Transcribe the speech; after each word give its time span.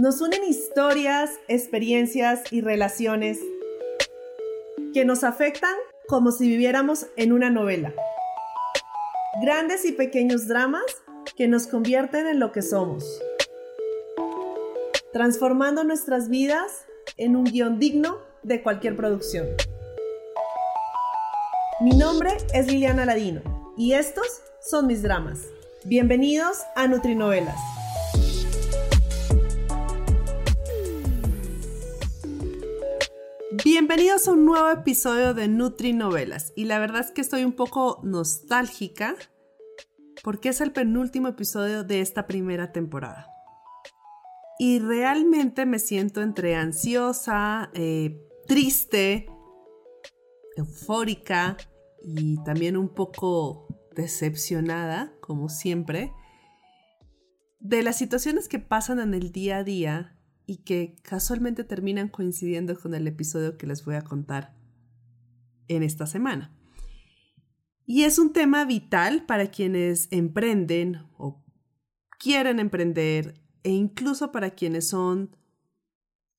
Nos 0.00 0.20
unen 0.20 0.44
historias, 0.44 1.30
experiencias 1.48 2.52
y 2.52 2.60
relaciones 2.60 3.38
que 4.92 5.06
nos 5.06 5.24
afectan 5.24 5.74
como 6.06 6.32
si 6.32 6.48
viviéramos 6.48 7.06
en 7.16 7.32
una 7.32 7.48
novela. 7.48 7.94
Grandes 9.40 9.86
y 9.86 9.92
pequeños 9.92 10.48
dramas 10.48 10.84
que 11.34 11.48
nos 11.48 11.66
convierten 11.66 12.26
en 12.26 12.40
lo 12.40 12.52
que 12.52 12.60
somos, 12.60 13.22
transformando 15.14 15.82
nuestras 15.82 16.28
vidas 16.28 16.84
en 17.16 17.34
un 17.34 17.44
guion 17.44 17.78
digno 17.78 18.18
de 18.42 18.62
cualquier 18.62 18.96
producción. 18.96 19.46
Mi 21.80 21.96
nombre 21.96 22.36
es 22.52 22.66
Liliana 22.66 23.06
Ladino 23.06 23.72
y 23.78 23.94
estos 23.94 24.42
son 24.60 24.88
mis 24.88 25.02
dramas. 25.02 25.46
Bienvenidos 25.84 26.58
a 26.74 26.86
Nutrinovelas. 26.86 27.75
Bienvenidos 33.68 34.28
a 34.28 34.30
un 34.30 34.44
nuevo 34.44 34.70
episodio 34.70 35.34
de 35.34 35.48
Nutri 35.48 35.92
Novelas. 35.92 36.52
Y 36.54 36.66
la 36.66 36.78
verdad 36.78 37.00
es 37.00 37.10
que 37.10 37.20
estoy 37.20 37.42
un 37.42 37.52
poco 37.52 37.98
nostálgica 38.04 39.16
porque 40.22 40.50
es 40.50 40.60
el 40.60 40.70
penúltimo 40.70 41.26
episodio 41.26 41.82
de 41.82 42.00
esta 42.00 42.28
primera 42.28 42.70
temporada. 42.70 43.26
Y 44.60 44.78
realmente 44.78 45.66
me 45.66 45.80
siento 45.80 46.22
entre 46.22 46.54
ansiosa, 46.54 47.72
eh, 47.74 48.16
triste, 48.46 49.26
eufórica 50.56 51.56
y 52.04 52.40
también 52.44 52.76
un 52.76 52.94
poco 52.94 53.66
decepcionada, 53.96 55.12
como 55.20 55.48
siempre, 55.48 56.12
de 57.58 57.82
las 57.82 57.98
situaciones 57.98 58.46
que 58.46 58.60
pasan 58.60 59.00
en 59.00 59.12
el 59.12 59.32
día 59.32 59.56
a 59.56 59.64
día 59.64 60.15
y 60.46 60.58
que 60.58 60.96
casualmente 61.02 61.64
terminan 61.64 62.08
coincidiendo 62.08 62.78
con 62.78 62.94
el 62.94 63.06
episodio 63.06 63.58
que 63.58 63.66
les 63.66 63.84
voy 63.84 63.96
a 63.96 64.02
contar 64.02 64.54
en 65.68 65.82
esta 65.82 66.06
semana. 66.06 66.56
Y 67.84 68.04
es 68.04 68.18
un 68.18 68.32
tema 68.32 68.64
vital 68.64 69.26
para 69.26 69.50
quienes 69.50 70.08
emprenden 70.10 71.02
o 71.18 71.44
quieren 72.18 72.58
emprender 72.58 73.40
e 73.62 73.70
incluso 73.70 74.32
para 74.32 74.50
quienes 74.50 74.88
son 74.88 75.36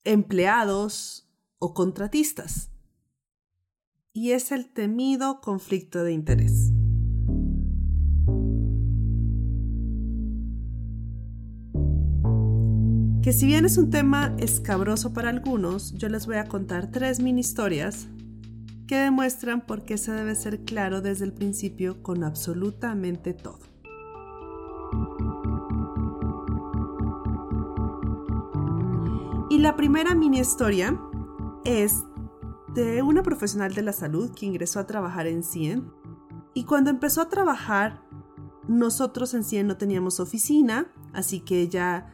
empleados 0.03 1.29
o 1.59 1.73
contratistas. 1.73 2.71
Y 4.13 4.31
es 4.31 4.51
el 4.51 4.71
temido 4.71 5.41
conflicto 5.41 6.03
de 6.03 6.13
interés. 6.13 6.66
Que 13.27 13.33
si 13.33 13.45
bien 13.45 13.65
es 13.65 13.77
un 13.77 13.89
tema 13.89 14.33
escabroso 14.37 15.11
para 15.11 15.29
algunos, 15.29 15.91
yo 15.95 16.07
les 16.07 16.25
voy 16.25 16.37
a 16.37 16.45
contar 16.45 16.91
tres 16.91 17.19
mini 17.19 17.41
historias 17.41 18.07
que 18.87 18.95
demuestran 18.95 19.65
por 19.65 19.83
qué 19.83 19.97
se 19.97 20.13
debe 20.13 20.33
ser 20.33 20.63
claro 20.63 21.01
desde 21.01 21.25
el 21.25 21.33
principio 21.33 22.01
con 22.01 22.23
absolutamente 22.23 23.33
todo. 23.33 23.59
Y 29.49 29.57
la 29.57 29.75
primera 29.75 30.15
mini 30.15 30.39
historia 30.39 30.97
es 31.65 32.05
de 32.75 33.01
una 33.01 33.23
profesional 33.23 33.73
de 33.73 33.81
la 33.81 33.91
salud 33.91 34.31
que 34.33 34.45
ingresó 34.45 34.79
a 34.79 34.87
trabajar 34.87 35.27
en 35.27 35.43
CIEN 35.43 35.91
y 36.53 36.63
cuando 36.63 36.91
empezó 36.91 37.19
a 37.23 37.27
trabajar 37.27 38.07
nosotros 38.69 39.33
en 39.33 39.43
CIEN 39.43 39.67
no 39.67 39.75
teníamos 39.75 40.21
oficina, 40.21 40.87
así 41.11 41.41
que 41.41 41.61
ella 41.61 42.13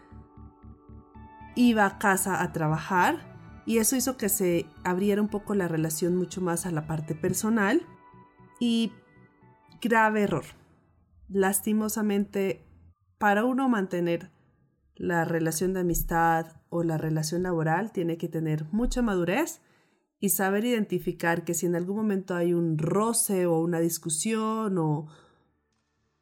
iba 1.56 1.86
a 1.86 2.00
casa 2.00 2.42
a 2.42 2.52
trabajar 2.52 3.34
y 3.66 3.78
eso 3.78 3.96
hizo 3.96 4.18
que 4.18 4.30
se 4.30 4.66
abriera 4.84 5.22
un 5.22 5.30
poco 5.30 5.56
la 5.56 5.68
relación 5.68 6.16
mucho 6.16 6.42
más 6.42 6.66
a 6.66 6.72
la 6.72 6.86
parte 6.88 7.16
personal 7.16 7.82
y 8.60 8.92
grave 9.82 10.24
error. 10.24 10.46
Lastimosamente, 11.30 12.66
para 13.18 13.46
uno 13.46 13.70
mantener 13.70 14.32
la 14.96 15.26
relación 15.26 15.74
de 15.74 15.82
amistad 15.82 16.62
o 16.70 16.84
la 16.84 16.98
relación 16.98 17.44
laboral 17.44 17.92
tiene 17.92 18.18
que 18.18 18.28
tener 18.28 18.66
mucha 18.72 19.02
madurez 19.02 19.62
y 20.20 20.30
saber 20.30 20.66
identificar 20.66 21.44
que 21.44 21.54
si 21.54 21.66
en 21.66 21.76
algún 21.76 21.98
momento 21.98 22.36
hay 22.36 22.54
un 22.54 22.78
roce 22.78 23.46
o 23.46 23.60
una 23.60 23.80
discusión 23.80 24.78
o, 24.78 25.08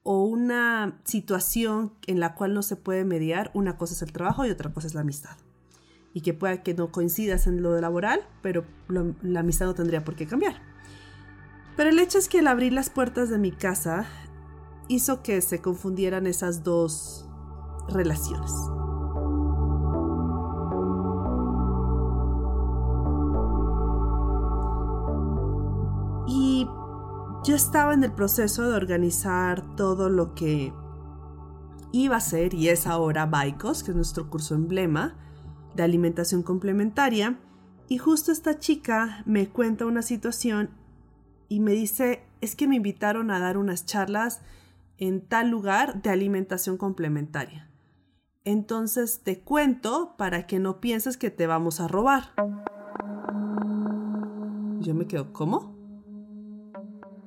o 0.04 0.24
una 0.24 1.00
situación 1.04 1.94
en 2.08 2.20
la 2.20 2.34
cual 2.34 2.54
no 2.54 2.64
se 2.64 2.76
puede 2.76 3.06
mediar, 3.06 3.52
una 3.54 3.78
cosa 3.78 3.94
es 3.94 4.02
el 4.02 4.12
trabajo 4.12 4.46
y 4.46 4.50
otra 4.50 4.74
cosa 4.74 4.88
es 4.88 4.94
la 4.94 5.02
amistad. 5.02 5.38
Y 6.14 6.22
que 6.22 6.34
pueda 6.34 6.64
que 6.64 6.74
no 6.74 6.92
coincidas 6.92 7.48
en 7.48 7.62
lo 7.62 7.80
laboral, 7.80 8.22
pero 8.42 8.66
la 8.88 9.40
amistad 9.40 9.68
no 9.68 9.76
tendría 9.76 10.04
por 10.04 10.16
qué 10.16 10.28
cambiar. 10.28 10.62
Pero 11.78 11.90
el 11.90 12.00
hecho 12.00 12.18
es 12.18 12.28
que 12.28 12.40
al 12.40 12.48
abrir 12.48 12.74
las 12.74 12.90
puertas 12.90 13.30
de 13.30 13.38
mi 13.38 13.52
casa 13.52 14.06
hizo 14.88 15.24
que 15.24 15.40
se 15.42 15.62
confundieran 15.62 16.28
esas 16.28 16.64
dos 16.64 17.26
relaciones. 17.88 18.52
Yo 27.44 27.56
estaba 27.56 27.94
en 27.94 28.04
el 28.04 28.12
proceso 28.12 28.70
de 28.70 28.76
organizar 28.76 29.76
todo 29.76 30.10
lo 30.10 30.36
que 30.36 30.72
iba 31.92 32.16
a 32.16 32.22
ser 32.22 32.54
y 32.54 32.70
es 32.70 32.86
ahora 32.86 33.26
Baicos, 33.26 33.84
que 33.84 33.92
es 33.92 33.98
nuestro 33.98 34.30
curso 34.30 34.54
emblema 34.54 35.16
de 35.76 35.84
alimentación 35.84 36.44
complementaria. 36.44 37.40
Y 37.88 37.98
justo 37.98 38.32
esta 38.32 38.60
chica 38.60 39.24
me 39.26 39.50
cuenta 39.50 39.86
una 39.86 40.04
situación 40.04 40.70
y 41.50 41.60
me 41.60 41.72
dice, 41.72 42.24
es 42.42 42.56
que 42.56 42.68
me 42.68 42.76
invitaron 42.76 43.32
a 43.32 43.40
dar 43.40 43.58
unas 43.58 43.86
charlas 43.86 44.42
en 44.98 45.22
tal 45.22 45.50
lugar 45.50 46.02
de 46.04 46.12
alimentación 46.12 46.78
complementaria. 46.78 47.70
Entonces 48.46 49.22
te 49.24 49.40
cuento 49.40 50.16
para 50.16 50.46
que 50.46 50.60
no 50.60 50.80
pienses 50.80 51.18
que 51.18 51.32
te 51.32 51.48
vamos 51.48 51.80
a 51.80 51.88
robar. 51.88 52.34
Yo 54.80 54.94
me 54.94 55.08
quedo, 55.08 55.34
¿cómo? 55.34 55.81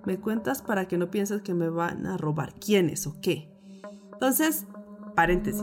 Me 0.06 0.20
cuentas 0.20 0.62
para 0.62 0.86
que 0.86 0.98
no 0.98 1.10
pienses 1.10 1.42
que 1.42 1.54
me 1.54 1.68
van 1.68 2.06
a 2.06 2.16
robar. 2.16 2.54
¿Quiénes 2.54 3.06
o 3.06 3.20
qué? 3.20 3.50
Entonces, 4.12 4.66
paréntesis. 5.14 5.62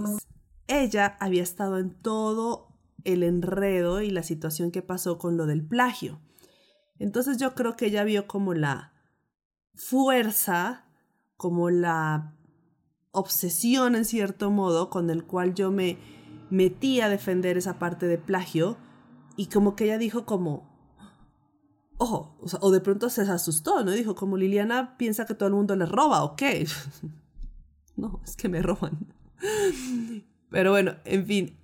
Ella 0.67 1.17
había 1.19 1.43
estado 1.43 1.77
en 1.77 1.93
todo 1.93 2.67
el 3.03 3.23
enredo 3.23 4.01
y 4.01 4.09
la 4.09 4.23
situación 4.23 4.71
que 4.71 4.81
pasó 4.81 5.17
con 5.17 5.37
lo 5.37 5.45
del 5.45 5.65
plagio. 5.65 6.21
Entonces 6.99 7.37
yo 7.37 7.55
creo 7.55 7.75
que 7.75 7.87
ella 7.87 8.03
vio 8.03 8.27
como 8.27 8.53
la 8.53 8.93
fuerza, 9.73 10.85
como 11.35 11.69
la 11.69 12.35
obsesión 13.11 13.95
en 13.95 14.05
cierto 14.05 14.51
modo 14.51 14.89
con 14.89 15.09
el 15.09 15.25
cual 15.25 15.53
yo 15.53 15.71
me 15.71 15.97
metí 16.49 17.01
a 17.01 17.09
defender 17.09 17.57
esa 17.57 17.79
parte 17.79 18.07
de 18.07 18.17
plagio 18.17 18.77
y 19.35 19.47
como 19.47 19.75
que 19.75 19.85
ella 19.85 19.97
dijo 19.97 20.25
como, 20.25 20.69
ojo, 22.01 22.35
o, 22.61 22.71
de 22.71 22.81
pronto 22.81 23.11
se 23.11 23.21
asustó, 23.21 23.83
¿no? 23.83 23.91
Dijo, 23.91 24.15
como 24.15 24.35
Liliana 24.35 24.97
piensa 24.97 25.27
que 25.27 25.35
todo 25.35 25.49
el 25.49 25.53
mundo 25.53 25.75
le 25.75 25.85
roba, 25.85 26.23
¿o 26.23 26.35
qué? 26.35 26.67
no, 27.95 28.19
es 28.25 28.35
que 28.35 28.49
me 28.49 28.63
roban. 28.63 29.13
Pero 30.49 30.71
bueno, 30.71 30.95
en 31.05 31.27
fin. 31.27 31.59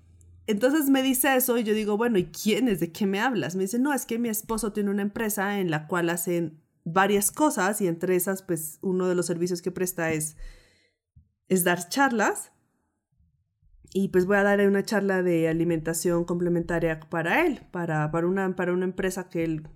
Entonces 0.45 0.91
me 0.91 1.01
dice 1.01 1.35
eso 1.35 1.57
y 1.57 1.63
yo 1.63 1.73
digo, 1.73 1.97
bueno, 1.97 2.19
¿y 2.19 2.25
quién 2.25 2.67
es? 2.67 2.79
¿De 2.79 2.91
qué 2.91 3.07
me 3.07 3.19
hablas? 3.19 3.55
Me 3.55 3.63
dice, 3.63 3.79
no, 3.79 3.95
es 3.95 4.05
que 4.05 4.19
mi 4.19 4.29
esposo 4.29 4.73
tiene 4.73 4.91
una 4.91 5.01
empresa 5.01 5.59
en 5.59 5.71
la 5.71 5.87
cual 5.87 6.07
hacen 6.11 6.61
varias 6.83 7.31
cosas 7.31 7.81
y 7.81 7.87
entre 7.87 8.15
esas, 8.15 8.43
pues 8.43 8.77
uno 8.83 9.07
de 9.07 9.15
los 9.15 9.25
servicios 9.25 9.63
que 9.63 9.71
presta 9.71 10.11
es, 10.13 10.37
es 11.47 11.63
dar 11.63 11.89
charlas. 11.89 12.51
Y 13.91 14.09
pues 14.09 14.27
voy 14.27 14.37
a 14.37 14.43
dar 14.43 14.61
una 14.67 14.83
charla 14.83 15.23
de 15.23 15.47
alimentación 15.47 16.25
complementaria 16.25 16.99
para 16.99 17.43
él, 17.43 17.61
para, 17.71 18.11
para, 18.11 18.27
una, 18.27 18.55
para 18.55 18.71
una 18.71 18.85
empresa 18.85 19.29
que 19.29 19.43
él 19.43 19.67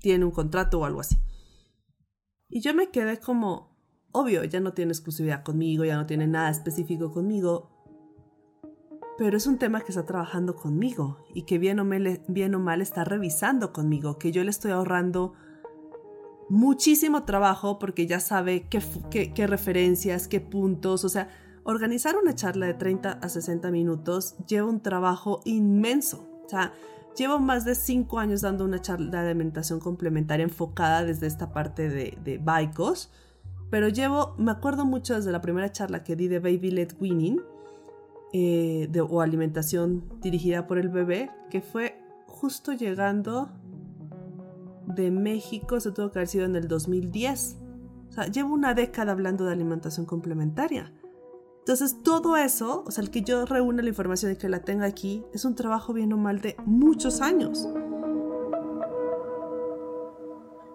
tiene 0.00 0.24
un 0.24 0.30
contrato 0.30 0.80
o 0.80 0.84
algo 0.84 1.00
así. 1.00 1.16
Y 2.48 2.60
yo 2.60 2.74
me 2.74 2.90
quedé 2.90 3.18
como, 3.18 3.76
obvio, 4.12 4.44
ya 4.44 4.60
no 4.60 4.72
tiene 4.72 4.92
exclusividad 4.92 5.42
conmigo, 5.42 5.84
ya 5.84 5.96
no 5.96 6.06
tiene 6.06 6.26
nada 6.26 6.50
específico 6.50 7.12
conmigo, 7.12 7.70
pero 9.18 9.36
es 9.36 9.46
un 9.46 9.58
tema 9.58 9.80
que 9.80 9.92
está 9.92 10.06
trabajando 10.06 10.54
conmigo 10.54 11.26
y 11.34 11.42
que 11.42 11.58
bien 11.58 11.80
o, 11.80 11.84
mal, 11.84 12.80
está 12.80 13.04
revisando 13.04 13.72
conmigo, 13.72 14.18
que 14.18 14.32
yo 14.32 14.44
le 14.44 14.50
estoy 14.50 14.70
ahorrando 14.70 15.34
muchísimo 16.48 17.24
trabajo 17.24 17.78
porque 17.78 18.06
ya 18.06 18.20
sabe 18.20 18.68
qué, 18.68 18.80
qué, 19.10 19.34
qué 19.34 19.46
referencias, 19.46 20.28
qué 20.28 20.40
puntos, 20.40 21.04
o 21.04 21.08
sea, 21.08 21.28
organizar 21.64 22.16
una 22.16 22.34
charla 22.34 22.66
de 22.66 22.74
30 22.74 23.12
a 23.12 23.28
60 23.28 23.70
minutos 23.70 24.36
lleva 24.46 24.68
un 24.68 24.80
trabajo 24.80 25.42
inmenso. 25.44 26.26
O 26.46 26.48
sea, 26.48 26.72
Llevo 27.18 27.40
más 27.40 27.64
de 27.64 27.74
cinco 27.74 28.20
años 28.20 28.42
dando 28.42 28.64
una 28.64 28.80
charla 28.80 29.24
de 29.24 29.30
alimentación 29.30 29.80
complementaria 29.80 30.44
enfocada 30.44 31.04
desde 31.04 31.26
esta 31.26 31.52
parte 31.52 31.88
de, 31.88 32.16
de 32.22 32.38
pero 33.70 33.88
llevo, 33.88 34.36
me 34.38 34.52
acuerdo 34.52 34.84
mucho 34.84 35.16
desde 35.16 35.32
la 35.32 35.40
primera 35.40 35.72
charla 35.72 36.04
que 36.04 36.14
di 36.14 36.28
de 36.28 36.38
Baby 36.38 36.70
Led 36.70 36.92
Winning, 37.00 37.40
eh, 38.32 38.86
de, 38.90 39.00
o 39.00 39.20
alimentación 39.20 40.04
dirigida 40.20 40.68
por 40.68 40.78
el 40.78 40.90
bebé, 40.90 41.30
que 41.50 41.60
fue 41.60 42.00
justo 42.26 42.72
llegando 42.72 43.50
de 44.86 45.10
México, 45.10 45.80
se 45.80 45.90
tuvo 45.90 46.12
que 46.12 46.20
haber 46.20 46.28
sido 46.28 46.44
en 46.44 46.54
el 46.54 46.68
2010. 46.68 47.58
O 48.08 48.12
sea, 48.12 48.26
llevo 48.28 48.54
una 48.54 48.74
década 48.74 49.12
hablando 49.12 49.44
de 49.44 49.52
alimentación 49.52 50.06
complementaria. 50.06 50.92
Entonces, 51.68 52.02
todo 52.02 52.38
eso, 52.38 52.82
o 52.86 52.90
sea, 52.90 53.04
el 53.04 53.10
que 53.10 53.20
yo 53.20 53.44
reúna 53.44 53.82
la 53.82 53.90
información 53.90 54.32
y 54.32 54.36
que 54.36 54.48
la 54.48 54.60
tenga 54.60 54.86
aquí, 54.86 55.26
es 55.34 55.44
un 55.44 55.54
trabajo 55.54 55.92
bien 55.92 56.10
o 56.14 56.16
mal 56.16 56.40
de 56.40 56.56
muchos 56.64 57.20
años. 57.20 57.68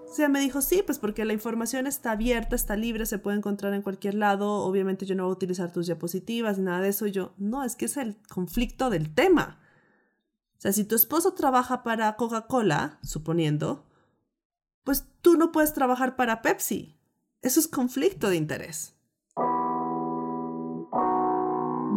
O 0.07 0.13
sea, 0.13 0.29
me 0.29 0.39
dijo, 0.39 0.61
sí, 0.61 0.83
pues 0.85 0.99
porque 0.99 1.25
la 1.25 1.33
información 1.33 1.87
está 1.87 2.11
abierta, 2.11 2.55
está 2.55 2.75
libre, 2.75 3.07
se 3.07 3.17
puede 3.17 3.37
encontrar 3.37 3.73
en 3.73 3.81
cualquier 3.81 4.13
lado. 4.13 4.47
Obviamente 4.51 5.07
yo 5.07 5.15
no 5.15 5.23
voy 5.23 5.31
a 5.31 5.33
utilizar 5.33 5.73
tus 5.73 5.87
diapositivas 5.87 6.59
nada 6.59 6.81
de 6.81 6.89
eso. 6.89 7.07
Y 7.07 7.11
yo, 7.11 7.33
no, 7.39 7.63
es 7.63 7.75
que 7.75 7.85
es 7.85 7.97
el 7.97 8.15
conflicto 8.29 8.91
del 8.91 9.11
tema. 9.15 9.59
O 10.59 10.61
sea, 10.61 10.73
si 10.73 10.83
tu 10.83 10.93
esposo 10.93 11.33
trabaja 11.33 11.81
para 11.81 12.15
Coca-Cola, 12.17 12.99
suponiendo, 13.01 13.83
pues 14.83 15.07
tú 15.23 15.37
no 15.37 15.51
puedes 15.51 15.73
trabajar 15.73 16.15
para 16.15 16.43
Pepsi. 16.43 16.99
Eso 17.41 17.59
es 17.59 17.67
conflicto 17.67 18.29
de 18.29 18.35
interés. 18.35 18.93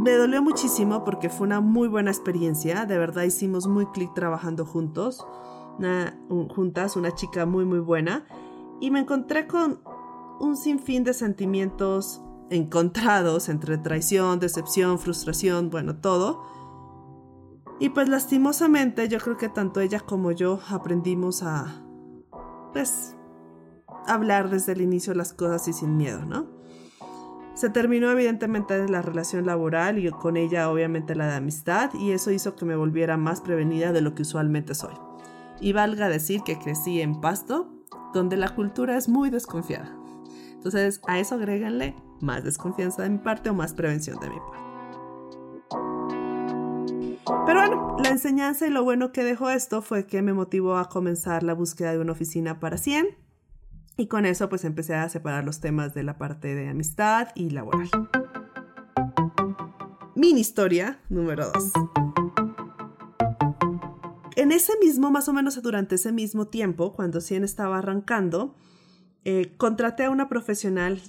Me 0.06 0.12
dolió 0.12 0.40
muchísimo 0.40 1.02
porque 1.02 1.28
fue 1.28 1.48
una 1.48 1.60
muy 1.60 1.88
buena 1.88 2.12
experiencia. 2.12 2.86
De 2.86 2.96
verdad 2.96 3.24
hicimos 3.24 3.66
muy 3.66 3.86
clic 3.86 4.14
trabajando 4.14 4.64
juntos 4.64 5.26
una, 5.80 6.16
juntas, 6.54 6.94
una 6.94 7.12
chica 7.12 7.44
muy 7.44 7.64
muy 7.64 7.80
buena, 7.80 8.24
y 8.80 8.92
me 8.92 9.00
encontré 9.00 9.48
con 9.48 9.80
un 10.38 10.56
sinfín 10.56 11.02
de 11.02 11.12
sentimientos 11.12 12.22
encontrados 12.50 13.48
entre 13.48 13.78
traición, 13.78 14.38
decepción, 14.38 15.00
frustración, 15.00 15.70
bueno, 15.70 15.96
todo. 15.96 16.40
Y 17.80 17.88
pues 17.88 18.08
lastimosamente 18.08 19.08
yo 19.08 19.18
creo 19.18 19.36
que 19.36 19.48
tanto 19.48 19.80
ella 19.80 19.98
como 19.98 20.30
yo 20.30 20.60
aprendimos 20.68 21.42
a, 21.42 21.82
pues, 22.72 23.16
hablar 24.06 24.50
desde 24.50 24.70
el 24.70 24.82
inicio 24.82 25.14
las 25.14 25.32
cosas 25.32 25.66
y 25.66 25.72
sin 25.72 25.96
miedo, 25.96 26.24
¿no? 26.24 26.55
Se 27.56 27.70
terminó 27.70 28.10
evidentemente 28.10 28.86
la 28.86 29.00
relación 29.00 29.46
laboral 29.46 29.98
y 29.98 30.10
con 30.10 30.36
ella 30.36 30.70
obviamente 30.70 31.14
la 31.14 31.26
de 31.26 31.36
amistad 31.36 31.90
y 31.94 32.12
eso 32.12 32.30
hizo 32.30 32.54
que 32.54 32.66
me 32.66 32.76
volviera 32.76 33.16
más 33.16 33.40
prevenida 33.40 33.92
de 33.92 34.02
lo 34.02 34.14
que 34.14 34.22
usualmente 34.22 34.74
soy. 34.74 34.92
Y 35.58 35.72
valga 35.72 36.10
decir 36.10 36.42
que 36.42 36.58
crecí 36.58 37.00
en 37.00 37.18
Pasto, 37.18 37.72
donde 38.12 38.36
la 38.36 38.50
cultura 38.50 38.98
es 38.98 39.08
muy 39.08 39.30
desconfiada. 39.30 39.96
Entonces, 40.52 41.00
a 41.08 41.18
eso 41.18 41.36
agréganle 41.36 41.96
más 42.20 42.44
desconfianza 42.44 43.02
de 43.04 43.08
mi 43.08 43.18
parte 43.18 43.48
o 43.48 43.54
más 43.54 43.72
prevención 43.72 44.20
de 44.20 44.28
mi 44.28 44.36
parte. 44.36 44.66
Pero 47.46 47.60
bueno, 47.60 47.96
la 48.02 48.10
enseñanza 48.10 48.66
y 48.66 48.70
lo 48.70 48.84
bueno 48.84 49.12
que 49.12 49.24
dejó 49.24 49.48
esto 49.48 49.80
fue 49.80 50.06
que 50.06 50.20
me 50.20 50.34
motivó 50.34 50.76
a 50.76 50.90
comenzar 50.90 51.42
la 51.42 51.54
búsqueda 51.54 51.92
de 51.92 52.00
una 52.00 52.12
oficina 52.12 52.60
para 52.60 52.76
100 52.76 53.25
y 53.96 54.06
con 54.06 54.26
eso 54.26 54.48
pues 54.48 54.64
empecé 54.64 54.94
a 54.94 55.08
separar 55.08 55.44
los 55.44 55.60
temas 55.60 55.94
de 55.94 56.02
la 56.02 56.18
parte 56.18 56.54
de 56.54 56.68
amistad 56.68 57.28
y 57.34 57.50
laboral. 57.50 57.90
Mini 60.14 60.40
historia 60.40 60.98
número 61.08 61.50
2 61.52 61.72
en 64.36 64.52
ese 64.52 64.74
mismo, 64.80 65.10
más 65.10 65.28
o 65.28 65.32
menos 65.32 65.60
durante 65.60 65.96
ese 65.96 66.12
mismo 66.12 66.46
tiempo, 66.46 66.92
cuando 66.92 67.20
Cien 67.20 67.42
estaba 67.42 67.78
arrancando, 67.78 68.54
eh, 69.24 69.54
contraté 69.56 70.04
a 70.04 70.10
una 70.10 70.28
profesional 70.28 71.00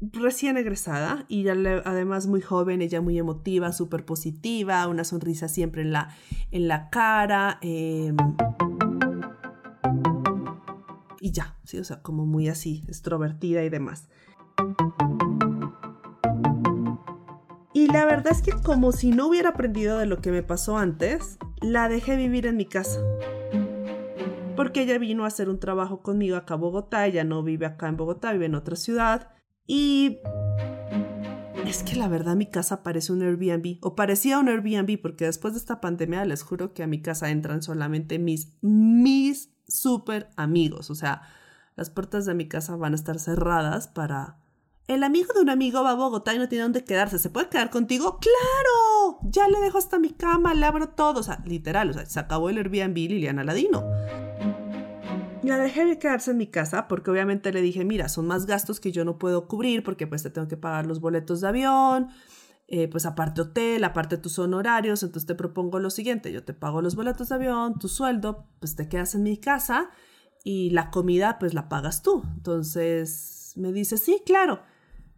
recién 0.00 0.58
egresada 0.58 1.24
y 1.28 1.48
además 1.48 2.26
muy 2.26 2.42
joven, 2.42 2.82
ella 2.82 3.00
muy 3.00 3.18
emotiva, 3.18 3.72
súper 3.72 4.04
positiva, 4.04 4.86
una 4.88 5.04
sonrisa 5.04 5.48
siempre 5.48 5.82
en 5.82 5.92
la, 5.92 6.14
en 6.50 6.68
la 6.68 6.90
cara. 6.90 7.58
Em, 7.62 8.16
y 11.24 11.32
ya, 11.32 11.56
sí, 11.64 11.78
o 11.78 11.84
sea, 11.84 12.02
como 12.02 12.26
muy 12.26 12.50
así, 12.50 12.84
extrovertida 12.86 13.64
y 13.64 13.70
demás. 13.70 14.10
Y 17.72 17.86
la 17.86 18.04
verdad 18.04 18.30
es 18.30 18.42
que 18.42 18.52
como 18.52 18.92
si 18.92 19.10
no 19.10 19.28
hubiera 19.28 19.48
aprendido 19.48 19.96
de 19.96 20.04
lo 20.04 20.20
que 20.20 20.30
me 20.30 20.42
pasó 20.42 20.76
antes, 20.76 21.38
la 21.62 21.88
dejé 21.88 22.18
vivir 22.18 22.44
en 22.44 22.58
mi 22.58 22.66
casa. 22.66 23.00
Porque 24.54 24.82
ella 24.82 24.98
vino 24.98 25.24
a 25.24 25.28
hacer 25.28 25.48
un 25.48 25.58
trabajo 25.58 26.02
conmigo 26.02 26.36
acá 26.36 26.54
a 26.54 26.58
Bogotá, 26.58 27.06
ella 27.06 27.24
no 27.24 27.42
vive 27.42 27.64
acá 27.64 27.88
en 27.88 27.96
Bogotá, 27.96 28.30
vive 28.32 28.44
en 28.44 28.54
otra 28.54 28.76
ciudad. 28.76 29.30
Y 29.66 30.18
es 31.66 31.84
que 31.84 31.96
la 31.96 32.08
verdad 32.08 32.36
mi 32.36 32.50
casa 32.50 32.82
parece 32.82 33.14
un 33.14 33.22
Airbnb, 33.22 33.78
o 33.80 33.96
parecía 33.96 34.38
un 34.38 34.50
Airbnb, 34.50 35.00
porque 35.00 35.24
después 35.24 35.54
de 35.54 35.60
esta 35.60 35.80
pandemia 35.80 36.22
les 36.26 36.42
juro 36.42 36.74
que 36.74 36.82
a 36.82 36.86
mi 36.86 37.00
casa 37.00 37.30
entran 37.30 37.62
solamente 37.62 38.18
mis, 38.18 38.52
mis 38.60 39.53
súper 39.66 40.30
amigos. 40.36 40.90
O 40.90 40.94
sea, 40.94 41.22
las 41.76 41.90
puertas 41.90 42.26
de 42.26 42.34
mi 42.34 42.48
casa 42.48 42.76
van 42.76 42.92
a 42.92 42.96
estar 42.96 43.18
cerradas 43.18 43.88
para 43.88 44.38
el 44.86 45.02
amigo 45.02 45.32
de 45.32 45.40
un 45.40 45.48
amigo 45.48 45.82
va 45.82 45.92
a 45.92 45.94
Bogotá 45.94 46.34
y 46.34 46.38
no 46.38 46.48
tiene 46.48 46.64
dónde 46.64 46.84
quedarse. 46.84 47.18
¿Se 47.18 47.30
puede 47.30 47.48
quedar 47.48 47.70
contigo? 47.70 48.18
¡Claro! 48.20 49.18
Ya 49.22 49.48
le 49.48 49.60
dejo 49.60 49.78
hasta 49.78 49.98
mi 49.98 50.10
cama, 50.10 50.52
le 50.52 50.66
abro 50.66 50.90
todo. 50.90 51.20
O 51.20 51.22
sea, 51.22 51.42
literal, 51.46 51.90
o 51.90 51.92
sea, 51.94 52.04
se 52.04 52.20
acabó 52.20 52.50
el 52.50 52.58
Airbnb 52.58 52.94
Liliana 52.94 53.44
Ladino. 53.44 53.82
La 55.42 55.58
dejé 55.58 55.84
de 55.84 55.98
quedarse 55.98 56.30
en 56.32 56.38
mi 56.38 56.46
casa 56.46 56.88
porque 56.88 57.10
obviamente 57.10 57.52
le 57.52 57.62
dije, 57.62 57.84
mira, 57.84 58.08
son 58.08 58.26
más 58.26 58.46
gastos 58.46 58.80
que 58.80 58.92
yo 58.92 59.04
no 59.04 59.18
puedo 59.18 59.46
cubrir 59.46 59.82
porque 59.82 60.06
pues 60.06 60.22
te 60.22 60.30
tengo 60.30 60.48
que 60.48 60.56
pagar 60.56 60.86
los 60.86 61.00
boletos 61.00 61.40
de 61.40 61.48
avión, 61.48 62.08
eh, 62.66 62.88
pues 62.88 63.04
aparte 63.04 63.42
hotel, 63.42 63.84
aparte 63.84 64.16
tus 64.16 64.38
honorarios, 64.38 65.02
entonces 65.02 65.26
te 65.26 65.34
propongo 65.34 65.78
lo 65.78 65.90
siguiente, 65.90 66.32
yo 66.32 66.44
te 66.44 66.54
pago 66.54 66.80
los 66.80 66.96
boletos 66.96 67.28
de 67.28 67.34
avión, 67.34 67.78
tu 67.78 67.88
sueldo, 67.88 68.46
pues 68.58 68.74
te 68.74 68.88
quedas 68.88 69.14
en 69.14 69.22
mi 69.22 69.36
casa 69.36 69.90
y 70.44 70.70
la 70.70 70.90
comida 70.90 71.38
pues 71.38 71.54
la 71.54 71.68
pagas 71.68 72.02
tú. 72.02 72.22
Entonces 72.36 73.52
me 73.56 73.72
dice, 73.72 73.98
sí, 73.98 74.22
claro. 74.24 74.62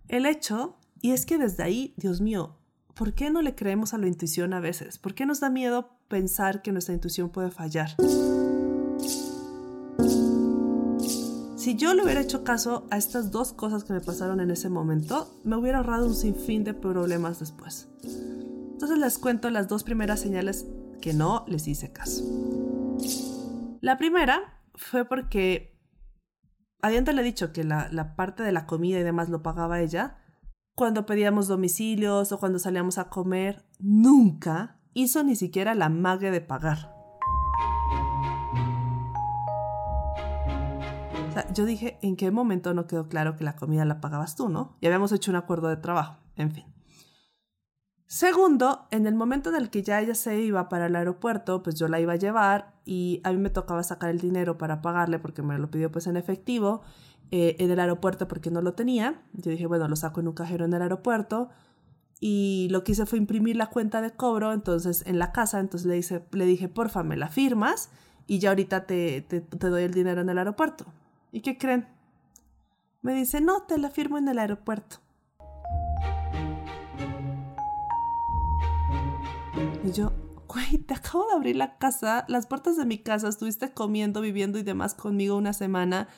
El 0.09 0.27
hecho, 0.27 0.77
y 1.01 1.13
es 1.13 1.27
que 1.27 1.39
desde 1.39 1.63
ahí, 1.63 1.95
Dios 1.97 2.21
mío, 2.21 2.59
¿por 2.95 3.15
qué 3.15 3.31
no 3.31 3.43
le 3.43 3.55
creemos 3.55 3.95
a 3.95 3.99
la 3.99 4.07
intuición 4.07 4.53
a 4.53 4.61
veces? 4.61 4.99
¿Por 4.99 5.15
qué 5.15 5.27
nos 5.27 5.41
da 5.41 5.51
miedo 5.51 5.99
pensar 6.09 6.63
que 6.63 6.73
nuestra 6.73 6.95
intuición 6.95 7.31
puede 7.31 7.51
fallar? 7.51 7.91
Si 11.67 11.75
yo 11.75 11.95
le 11.95 12.05
hubiera 12.05 12.21
hecho 12.21 12.45
caso 12.45 12.87
a 12.93 12.97
estas 12.97 13.33
dos 13.33 13.53
cosas 13.53 13.83
que 13.83 13.93
me 13.93 14.01
pasaron 14.01 14.39
en 14.39 14.53
ese 14.53 14.69
momento, 14.69 15.37
me 15.43 15.57
hubiera 15.57 15.79
ahorrado 15.79 16.07
un 16.07 16.15
sinfín 16.15 16.63
de 16.63 16.75
problemas 16.75 17.41
después. 17.41 17.89
Entonces 18.05 18.97
les 18.99 19.19
cuento 19.19 19.51
las 19.51 19.67
dos 19.67 19.83
primeras 19.83 20.21
señales 20.21 20.65
que 21.01 21.13
no 21.13 21.45
les 21.49 21.67
hice 21.67 21.93
caso. 21.93 22.23
La 23.81 23.99
primera 23.99 24.63
fue 24.77 25.07
porque 25.07 25.77
Adiante 26.83 27.13
le 27.13 27.23
he 27.23 27.25
dicho 27.25 27.53
que 27.53 27.65
la, 27.65 28.15
parte 28.15 28.45
de 28.45 28.53
la 28.53 28.65
comida 28.67 29.01
y 29.01 29.03
demás 29.03 29.29
lo 29.29 29.43
pagaba 29.43 29.81
ella. 29.81 30.19
Cuando 30.77 31.05
pedíamos 31.05 31.49
domicilios 31.49 32.31
o 32.31 32.39
cuando 32.39 32.61
salíamos 32.61 32.97
a 32.99 33.09
comer, 33.09 33.65
nunca 33.81 34.79
hizo 34.95 35.25
ni 35.25 35.35
siquiera 35.35 35.75
la 35.75 35.89
mague 35.89 36.31
de 36.31 36.43
pagar. 36.43 36.96
Yo 41.53 41.65
dije, 41.65 41.99
¿en 42.03 42.17
qué 42.17 42.31
momento 42.31 42.75
no 42.75 42.87
quedó 42.87 43.09
claro 43.09 43.37
que 43.37 43.45
la 43.45 43.57
comida 43.57 43.85
la 43.85 44.01
pagabas 44.01 44.37
tú, 44.37 44.49
no? 44.49 44.77
Y 44.81 44.87
habíamos 44.87 45.13
hecho 45.13 45.31
un 45.31 45.37
acuerdo 45.37 45.69
de 45.69 45.77
trabajo, 45.77 46.19
en 46.37 46.53
fin. 46.53 46.65
Segundo, 48.07 48.87
en 48.93 49.07
el 49.07 49.17
momento 49.17 49.51
en 49.51 49.57
el 49.57 49.69
que 49.69 49.83
ya 49.83 50.01
ella 50.01 50.15
se 50.15 50.41
iba 50.41 50.69
para 50.69 50.87
el 50.87 50.95
aeropuerto, 50.95 51.63
pues 51.65 51.75
yo 51.75 51.89
la 51.89 51.99
iba 51.99 52.13
a 52.13 52.17
llevar 52.17 52.75
y 52.85 53.21
a 53.25 53.33
mí 53.33 53.39
me 53.39 53.51
tocaba 53.51 53.83
sacar 53.83 54.11
el 54.11 54.21
dinero 54.21 54.59
para 54.59 54.81
pagarle 54.81 55.19
porque 55.19 55.43
me 55.43 55.59
lo 55.59 55.71
pidió 55.71 55.91
pues 55.91 56.07
en 56.07 56.17
efectivo 56.17 56.83
eh, 57.33 57.57
en 57.59 57.73
el 57.73 57.81
aeropuerto 57.81 58.29
porque 58.29 58.53
no 58.53 58.63
lo 58.63 58.75
tenía. 58.75 59.23
Yo 59.33 59.51
dije, 59.51 59.67
bueno, 59.67 59.89
lo 59.89 59.97
saco 59.97 60.21
en 60.21 60.29
un 60.29 60.35
cajero 60.35 60.65
en 60.65 60.73
el 60.73 60.83
aeropuerto 60.83 61.49
y 62.21 62.69
lo 62.71 62.85
que 62.85 62.93
hice 62.93 63.07
fue 63.07 63.19
imprimir 63.19 63.57
la 63.57 63.71
cuenta 63.71 64.01
de 64.01 64.13
cobro 64.13 64.53
entonces 64.53 65.03
en 65.07 65.19
la 65.19 65.33
casa, 65.33 65.59
entonces 65.59 65.87
le, 65.89 65.99
hice, 65.99 66.25
le 66.31 66.47
dije, 66.47 66.69
porfa, 66.69 67.03
me 67.03 67.17
la 67.17 67.29
firmas 67.29 67.91
y 68.29 68.39
ya 68.39 68.51
ahorita 68.51 68.87
te, 68.87 69.21
te, 69.23 69.41
te 69.41 69.69
doy 69.69 69.83
el 69.83 69.93
dinero 69.93 70.21
en 70.21 70.29
el 70.29 70.39
aeropuerto. 70.39 70.87
¿Y 71.37 71.43
qué 71.43 71.59
creen? 71.59 71.87
Me 73.03 73.13
dice, 73.13 73.43
no, 73.43 73.65
te 73.65 73.77
la 73.77 73.91
firmo 73.91 74.17
en 74.17 74.27
el 74.27 74.39
aeropuerto. 74.39 75.01
Y 79.85 79.93
yo, 79.93 80.13
güey, 80.49 80.79
te 80.79 80.95
acabo 80.95 81.27
de 81.27 81.35
abrir 81.35 81.57
la 81.57 81.77
casa, 81.77 82.25
las 82.29 82.47
puertas 82.47 82.79
de 82.79 82.87
mi 82.87 82.97
casa, 82.97 83.29
estuviste 83.29 83.75
comiendo, 83.75 84.23
viviendo 84.23 84.59
y 84.59 84.63
demás 84.63 84.95
conmigo 84.95 85.37
una 85.37 85.53
semana. 85.53 86.09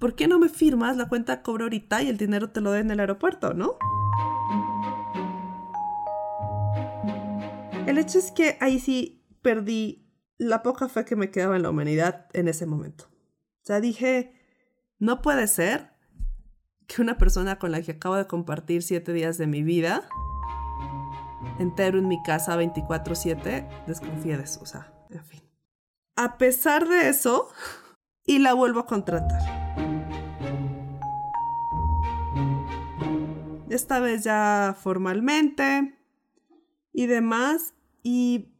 ¿Por 0.00 0.16
qué 0.16 0.26
no 0.26 0.40
me 0.40 0.48
firmas 0.48 0.96
la 0.96 1.08
cuenta 1.08 1.42
cobro 1.42 1.66
ahorita 1.66 2.02
y 2.02 2.08
el 2.08 2.16
dinero 2.16 2.50
te 2.50 2.60
lo 2.60 2.70
doy 2.70 2.80
en 2.80 2.90
el 2.90 2.98
aeropuerto, 2.98 3.54
no? 3.54 3.76
El 7.86 7.98
hecho 7.98 8.18
es 8.18 8.32
que 8.32 8.58
ahí 8.60 8.80
sí 8.80 9.22
perdí 9.42 10.10
la 10.38 10.64
poca 10.64 10.88
fe 10.88 11.04
que 11.04 11.14
me 11.14 11.30
quedaba 11.30 11.54
en 11.54 11.62
la 11.62 11.70
humanidad 11.70 12.26
en 12.32 12.48
ese 12.48 12.66
momento. 12.66 13.04
O 13.04 13.62
sea, 13.62 13.80
dije, 13.80 14.39
no 15.00 15.20
puede 15.22 15.48
ser 15.48 15.90
que 16.86 17.02
una 17.02 17.18
persona 17.18 17.58
con 17.58 17.72
la 17.72 17.82
que 17.82 17.92
acabo 17.92 18.16
de 18.16 18.26
compartir 18.26 18.82
siete 18.82 19.12
días 19.12 19.38
de 19.38 19.46
mi 19.46 19.62
vida 19.62 20.08
entero 21.58 21.98
en 21.98 22.08
mi 22.08 22.22
casa 22.22 22.56
24/7, 22.56 23.68
desconfíe 23.86 24.36
de 24.36 24.44
eso, 24.44 24.60
o 24.62 24.66
sea, 24.66 24.92
en 25.10 25.24
fin. 25.24 25.40
A 26.16 26.38
pesar 26.38 26.86
de 26.88 27.08
eso, 27.08 27.48
y 28.24 28.38
la 28.38 28.54
vuelvo 28.54 28.80
a 28.80 28.86
contratar. 28.86 29.40
Esta 33.68 34.00
vez 34.00 34.24
ya 34.24 34.76
formalmente 34.78 35.96
y 36.92 37.06
demás. 37.06 37.74
Y 38.02 38.52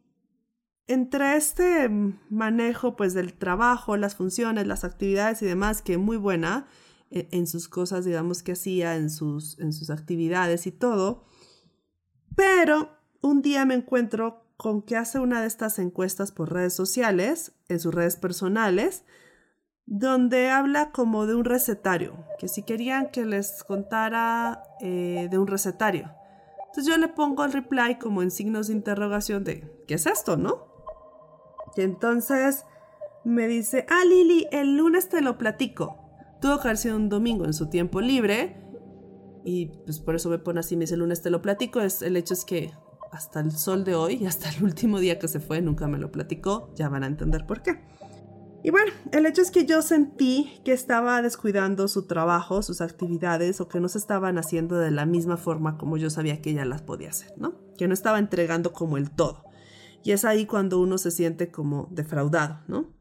entre 0.91 1.35
este 1.35 1.89
manejo 2.29 2.95
pues 2.95 3.13
del 3.13 3.33
trabajo, 3.33 3.97
las 3.97 4.15
funciones, 4.15 4.67
las 4.67 4.83
actividades 4.83 5.41
y 5.41 5.45
demás, 5.45 5.81
que 5.81 5.97
muy 5.97 6.17
buena 6.17 6.67
en, 7.09 7.27
en 7.31 7.47
sus 7.47 7.67
cosas, 7.67 8.05
digamos 8.05 8.43
que 8.43 8.53
hacía, 8.53 8.95
en 8.95 9.09
sus, 9.09 9.59
en 9.59 9.73
sus 9.73 9.89
actividades 9.89 10.67
y 10.67 10.71
todo. 10.71 11.25
Pero 12.35 12.89
un 13.21 13.41
día 13.41 13.65
me 13.65 13.75
encuentro 13.75 14.45
con 14.57 14.81
que 14.81 14.95
hace 14.95 15.19
una 15.19 15.41
de 15.41 15.47
estas 15.47 15.79
encuestas 15.79 16.31
por 16.31 16.53
redes 16.53 16.73
sociales, 16.73 17.53
en 17.67 17.79
sus 17.79 17.93
redes 17.93 18.15
personales, 18.15 19.03
donde 19.85 20.49
habla 20.49 20.91
como 20.91 21.25
de 21.25 21.35
un 21.35 21.45
recetario, 21.45 22.23
que 22.39 22.47
si 22.47 22.63
querían 22.63 23.09
que 23.11 23.25
les 23.25 23.63
contara 23.63 24.63
eh, 24.79 25.27
de 25.29 25.37
un 25.37 25.47
recetario. 25.47 26.11
Entonces 26.67 26.85
yo 26.85 26.97
le 26.97 27.07
pongo 27.09 27.43
el 27.43 27.51
reply 27.51 27.97
como 27.99 28.21
en 28.21 28.31
signos 28.31 28.67
de 28.67 28.73
interrogación 28.73 29.43
de, 29.43 29.83
¿qué 29.87 29.95
es 29.95 30.05
esto, 30.05 30.37
no? 30.37 30.70
Y 31.75 31.81
entonces 31.81 32.65
me 33.23 33.47
dice, 33.47 33.85
ah, 33.89 34.03
Lili, 34.05 34.47
el 34.51 34.77
lunes 34.77 35.09
te 35.09 35.21
lo 35.21 35.37
platico. 35.37 35.97
Tuvo 36.41 36.59
que 36.59 36.67
haber 36.67 36.77
sido 36.77 36.95
un 36.95 37.09
domingo 37.09 37.45
en 37.45 37.53
su 37.53 37.69
tiempo 37.69 38.01
libre. 38.01 38.57
Y 39.43 39.67
pues 39.85 39.99
por 39.99 40.15
eso 40.15 40.29
me 40.29 40.39
pone 40.39 40.59
así, 40.59 40.75
me 40.75 40.81
dice, 40.81 40.95
el 40.95 41.01
lunes 41.01 41.21
te 41.21 41.29
lo 41.29 41.41
platico. 41.41 41.81
Es, 41.81 42.01
el 42.01 42.17
hecho 42.17 42.33
es 42.33 42.45
que 42.45 42.73
hasta 43.11 43.39
el 43.39 43.51
sol 43.51 43.83
de 43.83 43.95
hoy 43.95 44.15
y 44.15 44.25
hasta 44.27 44.49
el 44.49 44.63
último 44.63 44.99
día 44.99 45.19
que 45.19 45.27
se 45.27 45.39
fue 45.39 45.61
nunca 45.61 45.87
me 45.87 45.97
lo 45.97 46.11
platicó. 46.11 46.71
Ya 46.75 46.89
van 46.89 47.03
a 47.03 47.07
entender 47.07 47.45
por 47.45 47.61
qué. 47.61 47.79
Y 48.63 48.69
bueno, 48.69 48.91
el 49.11 49.25
hecho 49.25 49.41
es 49.41 49.49
que 49.49 49.65
yo 49.65 49.81
sentí 49.81 50.61
que 50.63 50.71
estaba 50.71 51.21
descuidando 51.23 51.87
su 51.87 52.05
trabajo, 52.05 52.61
sus 52.61 52.81
actividades, 52.81 53.59
o 53.59 53.67
que 53.67 53.79
no 53.79 53.89
se 53.89 53.97
estaban 53.97 54.37
haciendo 54.37 54.77
de 54.77 54.91
la 54.91 55.07
misma 55.07 55.37
forma 55.37 55.79
como 55.79 55.97
yo 55.97 56.11
sabía 56.11 56.41
que 56.43 56.51
ella 56.51 56.65
las 56.65 56.83
podía 56.83 57.09
hacer, 57.09 57.33
¿no? 57.37 57.55
Que 57.75 57.87
no 57.87 57.95
estaba 57.95 58.19
entregando 58.19 58.71
como 58.71 58.97
el 58.97 59.09
todo. 59.09 59.45
Y 60.03 60.11
es 60.11 60.25
ahí 60.25 60.45
cuando 60.45 60.79
uno 60.79 60.97
se 60.97 61.11
siente 61.11 61.51
como 61.51 61.87
defraudado, 61.91 62.61
¿no? 62.67 62.93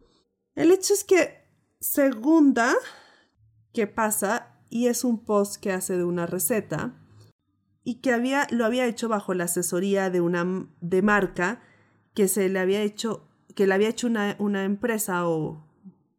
El 0.55 0.71
hecho 0.71 0.95
es 0.95 1.05
que 1.05 1.49
segunda 1.81 2.75
que 3.73 3.87
pasa, 3.87 4.61
y 4.69 4.87
es 4.87 5.05
un 5.05 5.25
post 5.25 5.57
que 5.57 5.73
hace 5.73 5.97
de 5.97 6.05
una 6.05 6.27
receta, 6.27 7.01
y 7.83 8.01
que 8.01 8.13
había, 8.13 8.47
lo 8.51 8.65
había 8.65 8.87
hecho 8.87 9.09
bajo 9.09 9.33
la 9.35 9.45
asesoría 9.45 10.11
de 10.11 10.21
una 10.21 10.69
de 10.81 11.03
marca 11.03 11.63
que 12.15 12.29
se 12.29 12.49
le 12.49 12.59
había 12.59 12.83
hecho 12.83 13.27
que 13.55 13.67
le 13.67 13.75
había 13.75 13.89
hecho 13.89 14.07
una, 14.07 14.37
una 14.39 14.65
empresa 14.65 15.29
o 15.29 15.67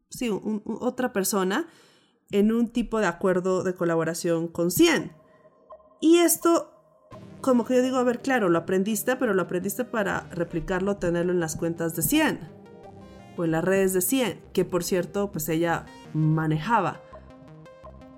sí, 0.10 0.30
otra 0.66 1.14
persona 1.14 1.68
en 2.32 2.52
un 2.52 2.70
tipo 2.70 3.00
de 3.00 3.08
acuerdo 3.08 3.64
de 3.64 3.76
colaboración 3.76 4.48
con 4.48 4.72
100. 4.72 5.12
Y 6.00 6.18
esto, 6.18 6.71
como 7.42 7.66
que 7.66 7.76
yo 7.76 7.82
digo, 7.82 7.98
a 7.98 8.04
ver, 8.04 8.22
claro, 8.22 8.50
lo 8.50 8.60
aprendiste, 8.60 9.16
pero 9.16 9.34
lo 9.34 9.42
aprendiste 9.42 9.84
para 9.84 10.28
replicarlo, 10.32 10.98
tenerlo 10.98 11.32
en 11.32 11.40
las 11.40 11.56
cuentas 11.56 11.96
de 11.96 12.04
100 12.04 12.40
o 13.38 13.46
en 13.46 13.52
las 13.52 13.64
redes 13.64 13.94
de 13.94 14.02
100, 14.02 14.40
que 14.54 14.66
por 14.66 14.84
cierto, 14.84 15.32
pues 15.32 15.50
ella 15.50 15.86
manejaba. 16.14 17.02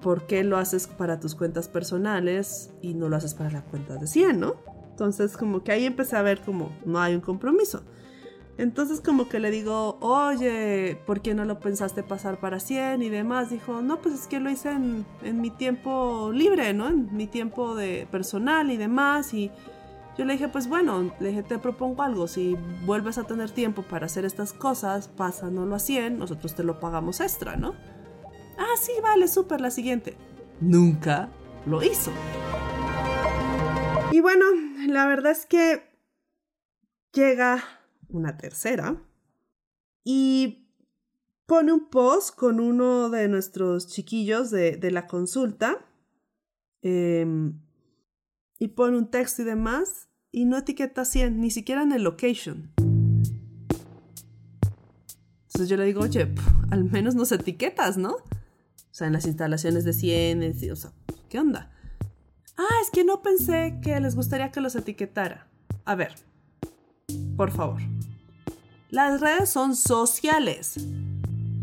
¿Por 0.02 0.28
qué 0.28 0.44
lo 0.44 0.58
haces 0.58 0.88
para 0.88 1.22
tus 1.22 1.36
cuentas 1.36 1.70
personales 1.70 2.72
y 2.82 2.94
no 2.94 3.08
lo 3.08 3.16
haces 3.16 3.34
para 3.34 3.50
la 3.50 3.64
cuenta 3.64 3.96
de 3.96 4.08
100, 4.08 4.40
no? 4.40 4.56
Entonces, 4.90 5.38
como 5.38 5.64
que 5.64 5.72
ahí 5.72 5.86
empecé 5.86 6.18
a 6.18 6.22
ver 6.22 6.42
como 6.42 6.78
no 6.86 7.00
hay 7.00 7.16
un 7.16 7.22
compromiso. 7.22 7.84
Entonces 8.58 9.02
como 9.02 9.30
que 9.30 9.40
le 9.40 9.50
digo, 9.50 9.98
oye, 10.00 11.00
¿por 11.08 11.22
qué 11.22 11.34
no 11.34 11.44
lo 11.44 11.60
pensaste 11.60 12.04
pasar 12.04 12.40
para 12.40 12.60
100 12.60 13.02
y 13.02 13.10
demás? 13.10 13.50
Dijo, 13.50 13.82
no, 13.82 14.00
pues 14.00 14.14
es 14.14 14.28
que 14.28 14.40
lo 14.40 14.52
hice 14.52 14.72
en, 14.72 15.06
mi 15.42 15.50
tiempo 15.50 16.32
libre, 16.32 16.74
¿no? 16.74 16.88
En 16.88 17.16
mi 17.16 17.26
tiempo 17.26 17.76
de 17.76 18.08
personal 18.12 18.70
y 18.70 18.78
demás. 18.78 19.34
Y 19.34 19.50
yo 20.18 20.26
le 20.26 20.34
dije, 20.34 20.50
pues 20.50 20.68
bueno, 20.68 21.12
le 21.20 21.30
dije, 21.30 21.42
te 21.42 21.58
propongo 21.58 22.04
algo, 22.04 22.28
si 22.28 22.56
vuelves 22.86 23.18
a 23.18 23.24
tener 23.24 23.50
tiempo 23.50 23.82
para 23.82 24.06
hacer 24.06 24.24
estas 24.24 24.54
cosas, 24.54 25.08
pásanoslo 25.08 25.76
a 25.76 25.80
100, 25.80 26.20
nosotros 26.20 26.54
te 26.54 26.64
lo 26.64 26.80
pagamos 26.80 27.22
extra, 27.22 27.56
¿no? 27.56 27.74
Ah, 28.60 28.76
sí, 28.80 28.92
vale, 29.02 29.28
súper, 29.28 29.62
la 29.62 29.72
siguiente. 29.72 30.16
Nunca 30.62 31.30
lo 31.66 31.82
hizo. 31.82 32.12
Y 34.12 34.20
bueno, 34.20 34.46
la 34.88 35.08
verdad 35.08 35.32
es 35.32 35.48
que 35.48 35.82
llega 37.14 37.64
una 38.10 38.38
tercera, 38.38 39.02
y 40.04 40.68
pone 41.46 41.72
un 41.72 41.90
post 41.90 42.36
con 42.36 42.60
uno 42.60 43.10
de 43.10 43.28
nuestros 43.28 43.88
chiquillos 43.88 44.52
de, 44.52 44.80
la 44.92 45.08
consulta, 45.08 45.86
em, 46.82 47.60
y 48.60 48.70
pone 48.70 48.98
un 48.98 49.10
texto 49.10 49.42
y 49.42 49.46
demás, 49.46 50.10
y 50.32 50.46
no 50.46 50.58
etiqueta 50.58 51.06
100, 51.06 51.40
ni 51.40 51.52
siquiera 51.52 51.84
en 51.84 51.92
el 51.92 52.04
location. 52.04 52.72
Entonces 55.48 55.70
yo 55.70 55.78
le 55.78 55.86
digo, 55.86 56.02
oye, 56.02 56.34
al 56.72 56.86
menos 56.86 57.14
nos 57.14 57.32
etiquetas, 57.32 57.98
¿no? 57.98 58.14
O 58.14 58.96
sea, 58.96 59.08
en 59.08 59.14
las 59.14 59.26
instalaciones 59.26 59.86
de 59.86 59.94
100, 59.94 60.72
o 60.72 60.76
sea, 60.76 60.92
¿qué 61.30 61.40
onda? 61.40 61.72
Ah, 62.58 62.82
es 62.82 62.90
que 62.92 63.04
no 63.04 63.22
pensé 63.22 63.80
que 63.82 64.00
les 64.00 64.16
gustaría 64.16 64.52
que 64.52 64.62
los 64.62 64.76
etiquetara. 64.76 65.48
A 65.86 65.96
ver, 65.96 66.16
por 67.36 67.52
favor. 67.52 67.82
Las 68.94 69.22
redes 69.22 69.50
son 69.50 69.76
sociales. 69.76 70.76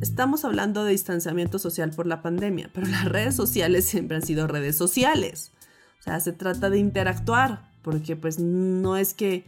Estamos 0.00 0.44
hablando 0.44 0.82
de 0.82 0.90
distanciamiento 0.90 1.60
social 1.60 1.90
por 1.90 2.08
la 2.08 2.22
pandemia, 2.22 2.70
pero 2.74 2.88
las 2.88 3.04
redes 3.04 3.36
sociales 3.36 3.84
siempre 3.84 4.16
han 4.16 4.26
sido 4.26 4.48
redes 4.48 4.74
sociales. 4.74 5.52
O 6.00 6.02
sea, 6.02 6.18
se 6.18 6.32
trata 6.32 6.70
de 6.70 6.80
interactuar, 6.80 7.70
porque 7.82 8.16
pues 8.16 8.40
no 8.40 8.96
es 8.96 9.14
que 9.14 9.44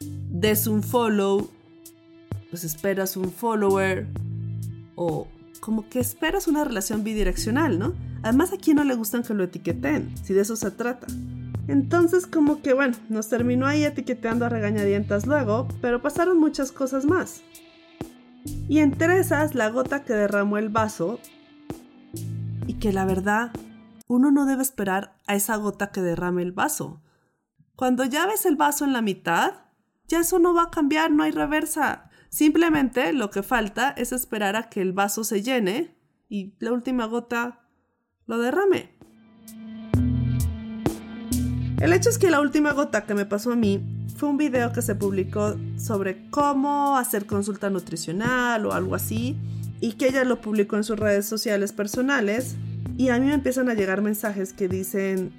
des 0.00 0.66
un 0.66 0.82
follow, 0.82 1.50
pues 2.50 2.64
esperas 2.64 3.16
un 3.16 3.32
follower, 3.32 4.06
o 4.94 5.28
como 5.60 5.88
que 5.88 6.00
esperas 6.00 6.46
una 6.46 6.62
relación 6.62 7.04
bidireccional, 7.04 7.78
¿no? 7.78 7.94
Además, 8.22 8.52
a 8.52 8.58
quién 8.58 8.76
no 8.76 8.84
le 8.84 8.94
gustan 8.94 9.22
que 9.22 9.32
lo 9.32 9.44
etiqueten, 9.44 10.14
si 10.22 10.34
de 10.34 10.42
eso 10.42 10.56
se 10.56 10.70
trata. 10.72 11.06
Entonces 11.68 12.26
como 12.26 12.62
que 12.62 12.72
bueno, 12.72 12.96
nos 13.08 13.28
terminó 13.28 13.66
ahí 13.66 13.84
etiqueteando 13.84 14.46
a 14.46 14.48
regañadientas 14.48 15.26
luego, 15.26 15.68
pero 15.80 16.02
pasaron 16.02 16.38
muchas 16.38 16.72
cosas 16.72 17.04
más. 17.04 17.42
Y 18.68 18.78
entre 18.78 19.20
esas, 19.20 19.54
la 19.54 19.68
gota 19.68 20.02
que 20.02 20.14
derramó 20.14 20.58
el 20.58 20.70
vaso, 20.70 21.20
y 22.66 22.74
que 22.74 22.92
la 22.92 23.04
verdad, 23.04 23.50
uno 24.06 24.30
no 24.30 24.46
debe 24.46 24.62
esperar 24.62 25.16
a 25.26 25.34
esa 25.34 25.56
gota 25.56 25.90
que 25.90 26.00
derrame 26.00 26.42
el 26.42 26.52
vaso. 26.52 27.02
Cuando 27.76 28.04
ya 28.04 28.26
ves 28.26 28.46
el 28.46 28.56
vaso 28.56 28.84
en 28.84 28.92
la 28.92 29.02
mitad, 29.02 29.54
ya 30.06 30.20
eso 30.20 30.38
no 30.38 30.54
va 30.54 30.64
a 30.64 30.70
cambiar, 30.70 31.10
no 31.10 31.22
hay 31.22 31.30
reversa. 31.30 32.10
Simplemente 32.28 33.12
lo 33.12 33.30
que 33.30 33.42
falta 33.42 33.90
es 33.90 34.12
esperar 34.12 34.56
a 34.56 34.68
que 34.68 34.80
el 34.80 34.92
vaso 34.92 35.24
se 35.24 35.42
llene 35.42 35.96
y 36.28 36.54
la 36.58 36.72
última 36.72 37.06
gota 37.06 37.60
lo 38.26 38.38
derrame. 38.38 38.97
El 41.80 41.92
hecho 41.92 42.10
es 42.10 42.18
que 42.18 42.30
la 42.30 42.40
última 42.40 42.72
gota 42.72 43.04
que 43.04 43.14
me 43.14 43.24
pasó 43.24 43.52
a 43.52 43.56
mí 43.56 43.80
fue 44.16 44.28
un 44.28 44.36
video 44.36 44.72
que 44.72 44.82
se 44.82 44.96
publicó 44.96 45.54
sobre 45.76 46.28
cómo 46.28 46.96
hacer 46.96 47.24
consulta 47.24 47.70
nutricional 47.70 48.66
o 48.66 48.72
algo 48.72 48.96
así 48.96 49.36
y 49.80 49.92
que 49.92 50.08
ella 50.08 50.24
lo 50.24 50.40
publicó 50.40 50.74
en 50.74 50.82
sus 50.82 50.98
redes 50.98 51.26
sociales 51.26 51.72
personales 51.72 52.56
y 52.96 53.10
a 53.10 53.20
mí 53.20 53.26
me 53.26 53.34
empiezan 53.34 53.68
a 53.68 53.74
llegar 53.74 54.02
mensajes 54.02 54.52
que 54.52 54.66
dicen, 54.66 55.32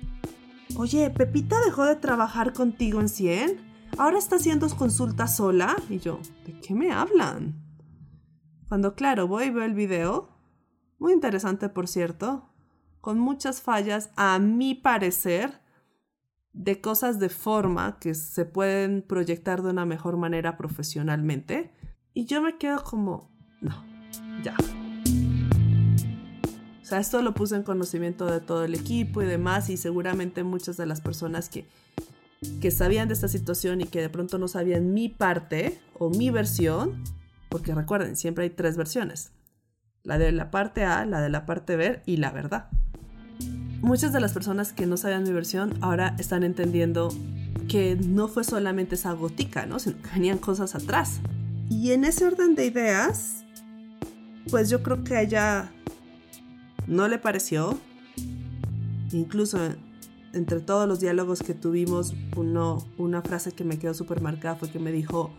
oye, 0.78 1.10
Pepita 1.10 1.58
dejó 1.66 1.84
de 1.84 1.98
trabajar 1.98 2.54
contigo 2.54 3.02
en 3.02 3.10
100, 3.10 3.60
ahora 3.98 4.18
está 4.18 4.38
haciendo 4.38 4.70
consultas 4.70 5.36
sola 5.36 5.76
y 5.90 6.00
yo, 6.00 6.22
¿de 6.46 6.58
qué 6.62 6.74
me 6.74 6.94
hablan? 6.94 7.62
Cuando 8.70 8.96
claro, 8.96 9.28
voy 9.28 9.48
y 9.48 9.50
veo 9.50 9.66
el 9.66 9.74
video, 9.74 10.30
muy 11.00 11.12
interesante 11.12 11.68
por 11.68 11.90
cierto, 11.90 12.50
con 13.02 13.20
muchas 13.20 13.62
fallas 13.62 14.10
a 14.16 14.40
mi 14.40 14.74
parecer, 14.74 15.60
de 16.54 16.82
cosas 16.82 17.20
de 17.20 17.30
forma 17.30 18.00
que 18.00 18.16
se 18.16 18.46
pueden 18.46 19.02
proyectar 19.02 19.62
de 19.62 19.70
una 19.70 19.86
mejor 19.86 20.18
manera 20.18 20.58
profesionalmente. 20.58 21.72
Y 22.14 22.26
yo 22.26 22.42
me 22.42 22.58
quedo 22.58 22.84
como, 22.84 23.32
no, 23.62 23.84
ya. 24.44 24.56
O 26.82 26.86
sea, 26.86 27.00
esto 27.00 27.22
lo 27.22 27.36
puse 27.36 27.56
en 27.56 27.64
conocimiento 27.64 28.26
de 28.26 28.40
todo 28.40 28.66
el 28.66 28.74
equipo 28.74 29.22
y 29.22 29.26
demás 29.26 29.70
y 29.70 29.78
seguramente 29.78 30.44
muchas 30.44 30.76
de 30.76 30.88
las 30.88 31.02
personas 31.02 31.48
que, 31.48 31.68
que 32.62 32.72
sabían 32.72 33.08
de 33.08 33.14
esta 33.14 33.28
situación 33.28 33.82
y 33.82 33.86
que 33.86 34.02
de 34.02 34.10
pronto 34.10 34.40
no 34.40 34.48
sabían 34.48 34.94
mi 34.94 35.08
parte 35.08 35.80
o 36.00 36.10
mi 36.10 36.32
versión, 36.32 37.04
porque 37.50 37.76
recuerden, 37.76 38.16
siempre 38.16 38.46
hay 38.46 38.50
tres 38.50 38.76
versiones. 38.76 39.32
La 40.02 40.18
de 40.18 40.32
la 40.32 40.50
parte 40.50 40.84
A, 40.84 41.06
la 41.06 41.22
de 41.22 41.30
la 41.30 41.46
parte 41.46 41.76
B 41.76 42.02
y 42.08 42.18
la 42.18 42.32
verdad 42.32 42.70
muchas 43.90 44.14
de 44.14 44.20
las 44.20 44.34
personas 44.34 44.72
que 44.72 44.86
no 44.86 44.98
sabían 44.98 45.24
mi 45.24 45.32
versión 45.32 45.74
ahora 45.82 46.16
están 46.20 46.44
entendiendo 46.44 47.10
que 47.68 47.96
no 47.96 48.28
fue 48.28 48.44
solamente 48.44 48.94
esa 48.94 49.14
gotica, 49.14 49.66
¿no? 49.66 49.80
Sino 49.80 50.00
que 50.00 50.10
venían 50.12 50.38
cosas 50.38 50.76
atrás. 50.76 51.22
Y 51.72 51.92
en 51.92 52.04
ese 52.04 52.28
orden 52.28 52.54
de 52.54 52.68
ideas, 52.68 53.46
pues 54.52 54.70
yo 54.70 54.84
creo 54.84 55.04
que 55.04 55.16
a 55.16 55.24
ella 55.24 55.72
no 56.86 57.08
le 57.08 57.18
pareció. 57.18 57.80
Incluso 59.12 59.58
entre 60.34 60.60
todos 60.60 60.88
los 60.88 61.00
diálogos 61.00 61.42
que 61.42 61.56
tuvimos, 61.56 62.14
una 62.36 63.24
frase 63.24 63.54
que 63.54 63.64
me 63.64 63.80
quedó 63.80 63.96
súper 63.96 64.22
marcada 64.22 64.56
fue 64.56 64.70
que 64.70 64.78
me 64.78 64.92
dijo, 64.92 65.32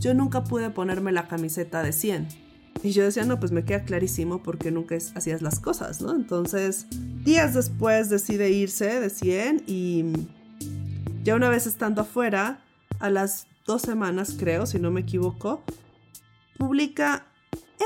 yo 0.00 0.12
nunca 0.12 0.42
pude 0.42 0.70
ponerme 0.70 1.12
la 1.12 1.28
camiseta 1.28 1.84
de 1.84 1.92
100. 1.92 2.45
Y 2.82 2.92
yo 2.92 3.04
decía, 3.04 3.24
no, 3.24 3.40
pues 3.40 3.52
me 3.52 3.64
queda 3.64 3.84
clarísimo 3.84 4.42
porque 4.42 4.70
nunca 4.70 4.96
hacías 5.14 5.42
las 5.42 5.60
cosas, 5.60 6.00
¿no? 6.00 6.12
Entonces, 6.14 6.86
días 7.24 7.54
después 7.54 8.10
decide 8.10 8.50
irse 8.50 9.00
de 9.00 9.10
100 9.10 9.64
y 9.66 10.04
ya 11.24 11.34
una 11.34 11.48
vez 11.48 11.66
estando 11.66 12.02
afuera, 12.02 12.62
a 13.00 13.10
las 13.10 13.46
dos 13.66 13.82
semanas 13.82 14.36
creo, 14.38 14.66
si 14.66 14.78
no 14.78 14.90
me 14.90 15.00
equivoco, 15.00 15.62
publica 16.56 17.26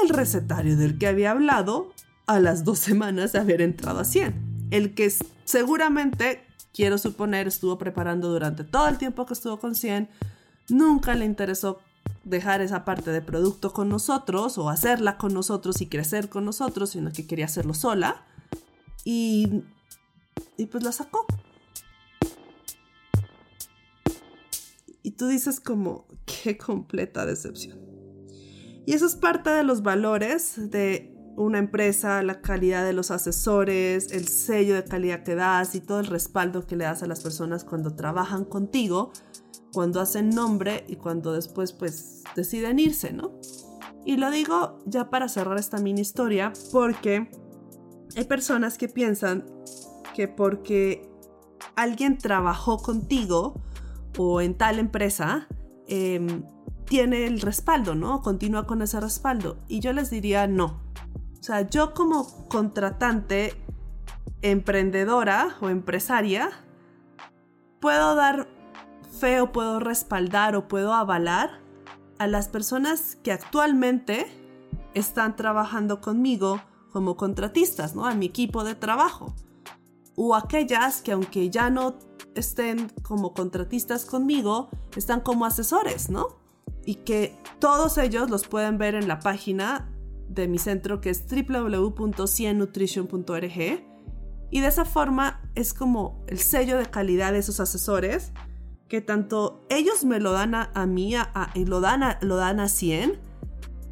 el 0.02 0.11
recetario 0.11 0.76
del 0.76 0.99
que 0.99 1.06
había 1.06 1.32
hablado 1.32 1.92
a 2.26 2.38
las 2.38 2.64
dos 2.64 2.78
semanas 2.78 3.32
de 3.32 3.40
haber 3.40 3.62
entrado 3.62 4.00
a 4.00 4.04
100. 4.04 4.68
El 4.70 4.94
que 4.94 5.12
seguramente, 5.44 6.44
quiero 6.73 6.99
suponer, 6.99 7.49
estuvo 7.49 7.78
preparando 7.78 8.28
durante 8.28 8.62
todo 8.62 8.88
el 8.88 8.99
tiempo 8.99 9.26
que 9.26 9.35
estuvo 9.35 9.59
con 9.59 9.75
100, 9.75 10.09
nunca 10.68 11.14
le 11.14 11.25
interesó 11.25 11.80
dejar 12.24 12.60
esa 12.60 12.84
parte 12.84 13.10
de 13.10 13.22
producto 13.22 13.72
con 13.72 13.88
nosotros 13.88 14.58
o 14.58 14.68
hacerla 14.68 15.18
con 15.18 15.34
nosotros 15.34 15.80
y 15.80 15.86
crecer 15.86 16.28
con 16.28 16.44
nosotros, 16.44 16.90
sino 16.90 17.12
que 17.12 17.26
quería 17.26 17.46
hacerlo 17.46 17.74
sola. 17.74 18.24
Y, 19.04 19.62
y 20.56 20.66
pues 20.66 20.84
la 20.84 20.92
sacó. 20.92 21.26
Y 25.02 25.12
tú 25.12 25.28
dices 25.28 25.60
como, 25.60 26.06
qué 26.26 26.58
completa 26.58 27.24
decepción. 27.24 27.78
Y 28.86 28.92
eso 28.92 29.06
es 29.06 29.14
parte 29.14 29.50
de 29.50 29.62
los 29.62 29.82
valores 29.82 30.70
de 30.70 31.14
una 31.36 31.58
empresa, 31.58 32.22
la 32.22 32.40
calidad 32.40 32.84
de 32.84 32.92
los 32.92 33.10
asesores, 33.10 34.12
el 34.12 34.28
sello 34.28 34.74
de 34.74 34.84
calidad 34.84 35.22
que 35.22 35.34
das 35.34 35.74
y 35.74 35.80
todo 35.80 36.00
el 36.00 36.06
respaldo 36.06 36.66
que 36.66 36.76
le 36.76 36.84
das 36.84 37.02
a 37.02 37.06
las 37.06 37.22
personas 37.22 37.64
cuando 37.64 37.94
trabajan 37.94 38.44
contigo, 38.44 39.12
cuando 39.72 40.00
hacen 40.00 40.30
nombre 40.30 40.84
y 40.88 40.96
cuando 40.96 41.32
después 41.32 41.72
pues 41.72 42.22
deciden 42.34 42.78
irse, 42.78 43.12
¿no? 43.12 43.32
Y 44.04 44.16
lo 44.16 44.30
digo 44.30 44.78
ya 44.86 45.10
para 45.10 45.28
cerrar 45.28 45.58
esta 45.58 45.78
mini 45.78 46.00
historia 46.00 46.52
porque 46.72 47.30
hay 48.16 48.24
personas 48.24 48.78
que 48.78 48.88
piensan 48.88 49.44
que 50.14 50.26
porque 50.26 51.08
alguien 51.76 52.18
trabajó 52.18 52.78
contigo 52.78 53.54
o 54.18 54.40
en 54.40 54.56
tal 54.56 54.78
empresa, 54.78 55.46
em, 55.86 56.44
tiene 56.84 57.26
el 57.26 57.40
respaldo, 57.40 57.94
¿no? 57.94 58.20
Continúa 58.22 58.66
con 58.66 58.82
ese 58.82 58.98
respaldo. 59.00 59.58
Y 59.68 59.80
yo 59.80 59.92
les 59.92 60.10
diría 60.10 60.46
no. 60.46 60.82
O 61.38 61.42
sea, 61.42 61.68
yo 61.68 61.94
como 61.94 62.48
contratante, 62.48 63.54
emprendedora 64.42 65.56
o 65.60 65.68
empresaria, 65.68 66.50
puedo 67.80 68.14
dar 68.14 68.48
fe 69.20 69.40
o 69.40 69.52
puedo 69.52 69.78
respaldar 69.78 70.56
o 70.56 70.66
puedo 70.66 70.92
avalar 70.94 71.60
a 72.18 72.26
las 72.26 72.48
personas 72.48 73.16
que 73.22 73.30
actualmente 73.32 74.26
están 74.94 75.36
trabajando 75.36 76.00
conmigo 76.00 76.60
como 76.90 77.16
contratistas, 77.16 77.94
¿no? 77.94 78.06
A 78.06 78.14
mi 78.14 78.26
equipo 78.26 78.64
de 78.64 78.74
trabajo. 78.74 79.36
O 80.16 80.34
aquellas 80.34 81.02
que 81.02 81.12
aunque 81.12 81.50
ya 81.50 81.70
no 81.70 81.94
estén 82.34 82.90
como 83.02 83.32
contratistas 83.32 84.04
conmigo, 84.04 84.70
están 84.96 85.20
como 85.20 85.44
asesores, 85.44 86.10
¿no? 86.10 86.40
Y 86.84 86.96
que 86.96 87.38
todos 87.59 87.96
ellos 87.98 88.30
los 88.30 88.48
pueden 88.48 88.78
ver 88.78 88.94
en 88.94 89.06
la 89.06 89.20
página 89.20 89.92
de 90.28 90.48
mi 90.48 90.59
centro 90.59 91.00
que 91.00 91.11
es 91.11 91.24
www.ciennutrition.org. 91.28 93.85
Y 94.52 94.61
de 94.61 94.66
esa 94.66 94.85
forma 94.85 95.48
es 95.54 95.72
como 95.72 96.24
el 96.26 96.40
sello 96.40 96.76
de 96.76 96.87
calidad 96.87 97.30
de 97.33 97.38
esos 97.38 97.61
asesores 97.61 98.33
que 98.90 99.00
tanto 99.00 99.64
ellos 99.68 100.05
me 100.05 100.18
lo 100.18 100.33
dan 100.33 100.53
a, 100.57 100.87
mí 100.87 101.14
y 101.55 101.64
lo 101.64 101.81
dan 101.81 102.03
a, 102.03 102.18
lo 102.22 102.35
dan 102.35 102.59
a 102.59 102.68
100 102.68 103.20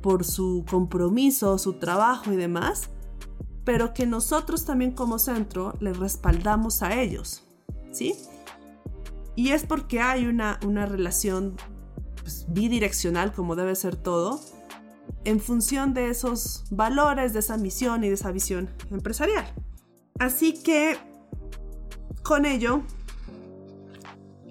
por 0.03 0.25
su 0.25 0.65
compromiso, 0.69 1.57
su 1.59 1.75
trabajo 1.75 2.33
y 2.33 2.37
demás, 2.37 2.91
pero 3.65 3.95
que 3.95 4.07
nosotros 4.07 4.65
también 4.65 4.91
como 4.91 5.21
centro 5.21 5.73
les 5.79 5.97
respaldamos 5.97 6.83
a 6.83 7.01
ellos, 7.01 7.49
¿sí? 7.93 8.17
Y 9.37 9.51
es 9.51 9.65
porque 9.65 10.01
hay 10.01 10.27
una, 10.27 10.59
una 10.67 10.85
relación 10.85 11.55
pues, 12.21 12.47
bidireccional, 12.49 13.33
como 13.33 13.55
debe 13.55 13.77
ser 13.77 13.95
todo, 13.95 14.41
en 15.25 15.39
función 15.39 15.95
de 15.95 16.11
esos 16.11 16.65
valores, 16.73 17.35
de 17.35 17.39
esa 17.39 17.57
misión 17.57 18.03
y 18.03 18.09
de 18.09 18.15
esa 18.15 18.33
visión 18.33 18.69
empresarial. 18.91 19.47
Así 20.19 20.55
que 20.61 20.97
con 22.25 22.47
ello 22.47 22.83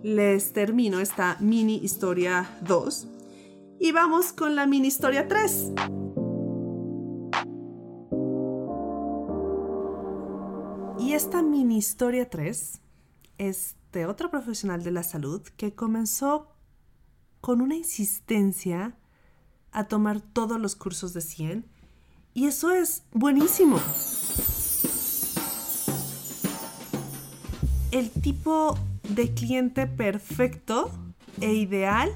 les 0.03 0.53
termino 0.53 0.99
esta 0.99 1.37
mini 1.39 1.77
historia 1.77 2.57
2 2.61 3.07
y 3.79 3.91
vamos 3.91 4.33
con 4.33 4.55
la 4.55 4.67
mini 4.67 4.87
historia 4.87 5.27
3. 5.27 5.71
Y 10.99 11.13
esta 11.13 11.41
mini 11.41 11.77
historia 11.77 12.29
3 12.29 12.81
es 13.37 13.75
de 13.91 14.05
otro 14.05 14.29
profesional 14.29 14.83
de 14.83 14.91
la 14.91 15.03
salud 15.03 15.41
que 15.57 15.73
comenzó 15.73 16.47
con 17.41 17.61
una 17.61 17.75
insistencia 17.75 18.97
a 19.71 19.87
tomar 19.87 20.21
todos 20.21 20.59
los 20.59 20.75
cursos 20.75 21.13
de 21.13 21.21
100 21.21 21.65
y 22.33 22.45
eso 22.45 22.71
es 22.71 23.03
buenísimo. 23.13 23.79
El 27.91 28.11
tipo 28.11 28.77
de 29.09 29.33
cliente 29.33 29.87
perfecto 29.87 30.91
e 31.41 31.53
ideal 31.53 32.11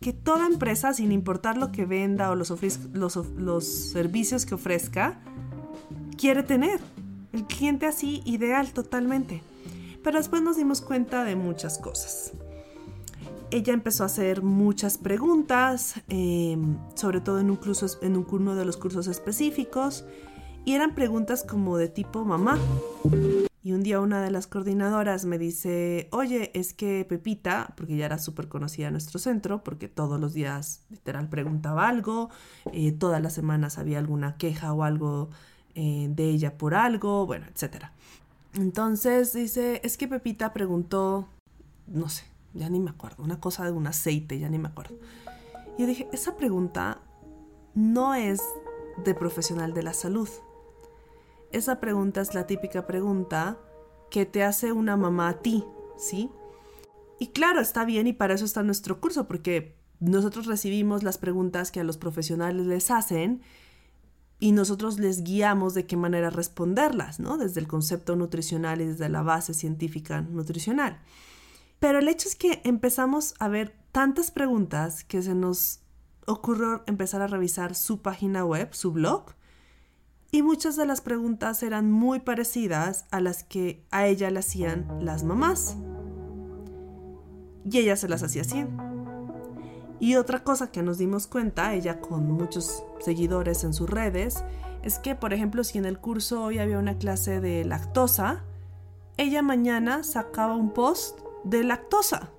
que 0.00 0.12
toda 0.12 0.46
empresa, 0.46 0.94
sin 0.94 1.12
importar 1.12 1.58
lo 1.58 1.72
que 1.72 1.84
venda 1.84 2.30
o 2.30 2.34
los, 2.34 2.50
los, 2.92 3.64
servicios 3.64 4.46
que 4.46 4.54
ofrezca, 4.54 5.20
quiere 6.16 6.42
tener. 6.42 6.80
El 7.32 7.44
cliente 7.44 7.86
así 7.86 8.22
ideal 8.24 8.72
totalmente. 8.72 9.42
Pero 10.02 10.18
después 10.18 10.42
nos 10.42 10.56
dimos 10.56 10.80
cuenta 10.80 11.24
de 11.24 11.36
muchas 11.36 11.78
cosas. 11.78 12.32
Ella 13.50 13.74
empezó 13.74 14.04
a 14.04 14.06
hacer 14.06 14.42
muchas 14.42 14.96
preguntas, 14.96 16.00
em, 16.08 16.78
sobre 16.94 17.20
todo 17.20 17.38
en 17.40 17.50
un, 17.50 17.56
curso, 17.56 17.86
en 18.00 18.16
un 18.16 18.26
uno 18.30 18.54
de 18.54 18.64
los 18.64 18.76
cursos 18.76 19.06
específicos, 19.06 20.04
y 20.64 20.74
eran 20.74 20.94
preguntas 20.94 21.44
como 21.44 21.76
de 21.76 21.88
tipo 21.88 22.24
mamá. 22.24 22.58
Y 23.62 23.72
un 23.72 23.82
día 23.82 24.00
una 24.00 24.22
de 24.22 24.30
las 24.30 24.46
coordinadoras 24.46 25.26
me 25.26 25.36
dice, 25.36 26.08
oye, 26.12 26.50
es 26.54 26.72
que 26.72 27.04
Pepita, 27.06 27.74
porque 27.76 27.94
ya 27.94 28.06
era 28.06 28.18
súper 28.18 28.48
conocida 28.48 28.86
en 28.86 28.94
nuestro 28.94 29.18
centro, 29.18 29.62
porque 29.62 29.86
todos 29.86 30.18
los 30.18 30.32
días 30.32 30.86
literal 30.88 31.28
preguntaba 31.28 31.86
algo, 31.86 32.30
eh, 32.72 32.92
todas 32.92 33.20
las 33.20 33.34
semanas 33.34 33.76
había 33.76 33.98
alguna 33.98 34.36
queja 34.38 34.72
o 34.72 34.82
algo 34.82 35.28
eh, 35.74 36.08
de 36.10 36.30
ella 36.30 36.56
por 36.56 36.74
algo, 36.74 37.26
bueno, 37.26 37.46
etc. 37.48 37.86
Entonces 38.54 39.34
dice, 39.34 39.82
es 39.84 39.98
que 39.98 40.08
Pepita 40.08 40.54
preguntó, 40.54 41.28
no 41.86 42.08
sé, 42.08 42.24
ya 42.54 42.70
ni 42.70 42.80
me 42.80 42.90
acuerdo, 42.90 43.22
una 43.22 43.40
cosa 43.40 43.66
de 43.66 43.72
un 43.72 43.86
aceite, 43.86 44.38
ya 44.38 44.48
ni 44.48 44.58
me 44.58 44.68
acuerdo. 44.68 44.96
Y 45.76 45.82
yo 45.82 45.86
dije, 45.86 46.08
esa 46.12 46.34
pregunta 46.38 47.02
no 47.74 48.14
es 48.14 48.40
de 49.04 49.14
profesional 49.14 49.74
de 49.74 49.82
la 49.82 49.92
salud 49.92 50.30
esa 51.52 51.80
pregunta 51.80 52.20
es 52.20 52.34
la 52.34 52.46
típica 52.46 52.86
pregunta 52.86 53.58
que 54.10 54.26
te 54.26 54.42
hace 54.42 54.72
una 54.72 54.96
mamá 54.96 55.28
a 55.28 55.38
ti, 55.40 55.64
¿sí? 55.96 56.30
Y 57.18 57.28
claro, 57.28 57.60
está 57.60 57.84
bien 57.84 58.06
y 58.06 58.12
para 58.12 58.34
eso 58.34 58.44
está 58.44 58.62
nuestro 58.62 59.00
curso, 59.00 59.28
porque 59.28 59.76
nosotros 60.00 60.46
recibimos 60.46 61.02
las 61.02 61.18
preguntas 61.18 61.70
que 61.70 61.80
a 61.80 61.84
los 61.84 61.98
profesionales 61.98 62.66
les 62.66 62.90
hacen 62.90 63.42
y 64.38 64.52
nosotros 64.52 64.98
les 64.98 65.22
guiamos 65.22 65.74
de 65.74 65.86
qué 65.86 65.96
manera 65.96 66.30
responderlas, 66.30 67.20
¿no? 67.20 67.36
Desde 67.36 67.60
el 67.60 67.68
concepto 67.68 68.16
nutricional 68.16 68.80
y 68.80 68.86
desde 68.86 69.10
la 69.10 69.22
base 69.22 69.52
científica 69.52 70.22
nutricional. 70.22 71.00
Pero 71.78 71.98
el 71.98 72.08
hecho 72.08 72.28
es 72.28 72.36
que 72.36 72.62
empezamos 72.64 73.34
a 73.38 73.48
ver 73.48 73.76
tantas 73.92 74.30
preguntas 74.30 75.04
que 75.04 75.20
se 75.20 75.34
nos 75.34 75.80
ocurrió 76.26 76.82
empezar 76.86 77.20
a 77.20 77.26
revisar 77.26 77.74
su 77.74 78.00
página 78.00 78.44
web, 78.44 78.72
su 78.72 78.92
blog, 78.92 79.34
y 80.32 80.42
muchas 80.42 80.76
de 80.76 80.86
las 80.86 81.00
preguntas 81.00 81.62
eran 81.62 81.90
muy 81.90 82.20
parecidas 82.20 83.06
a 83.10 83.20
las 83.20 83.42
que 83.42 83.84
a 83.90 84.06
ella 84.06 84.30
le 84.30 84.38
hacían 84.38 84.86
las 85.00 85.24
mamás. 85.24 85.76
Y 87.68 87.78
ella 87.78 87.96
se 87.96 88.08
las 88.08 88.22
hacía 88.22 88.42
así. 88.42 88.64
Y 89.98 90.16
otra 90.16 90.44
cosa 90.44 90.70
que 90.70 90.82
nos 90.82 90.98
dimos 90.98 91.26
cuenta, 91.26 91.74
ella 91.74 92.00
con 92.00 92.30
muchos 92.30 92.84
seguidores 93.00 93.64
en 93.64 93.74
sus 93.74 93.90
redes, 93.90 94.44
es 94.82 94.98
que, 94.98 95.14
por 95.14 95.34
ejemplo, 95.34 95.62
si 95.62 95.78
en 95.78 95.84
el 95.84 95.98
curso 95.98 96.42
hoy 96.42 96.58
había 96.58 96.78
una 96.78 96.96
clase 96.96 97.40
de 97.40 97.64
lactosa, 97.64 98.44
ella 99.18 99.42
mañana 99.42 100.02
sacaba 100.02 100.54
un 100.54 100.72
post 100.72 101.20
de 101.44 101.64
lactosa. 101.64 102.30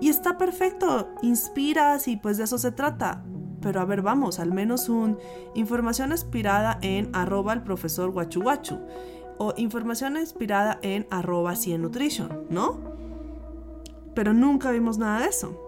Y 0.00 0.08
está 0.08 0.36
perfecto, 0.36 1.08
inspiras 1.22 2.08
y 2.08 2.16
pues 2.16 2.36
de 2.36 2.44
eso 2.44 2.58
se 2.58 2.72
trata. 2.72 3.24
Pero 3.62 3.80
a 3.80 3.84
ver, 3.84 4.02
vamos, 4.02 4.38
al 4.38 4.52
menos 4.52 4.88
un 4.88 5.18
información 5.54 6.10
inspirada 6.10 6.78
en 6.82 7.08
arroba 7.14 7.52
el 7.52 7.62
profesor 7.62 8.10
guachu 8.10 8.42
o 9.38 9.54
información 9.56 10.16
inspirada 10.16 10.78
en 10.82 11.06
arroba 11.10 11.54
nutrition, 11.78 12.46
¿no? 12.50 12.80
Pero 14.14 14.34
nunca 14.34 14.70
vimos 14.70 14.98
nada 14.98 15.20
de 15.20 15.28
eso. 15.28 15.58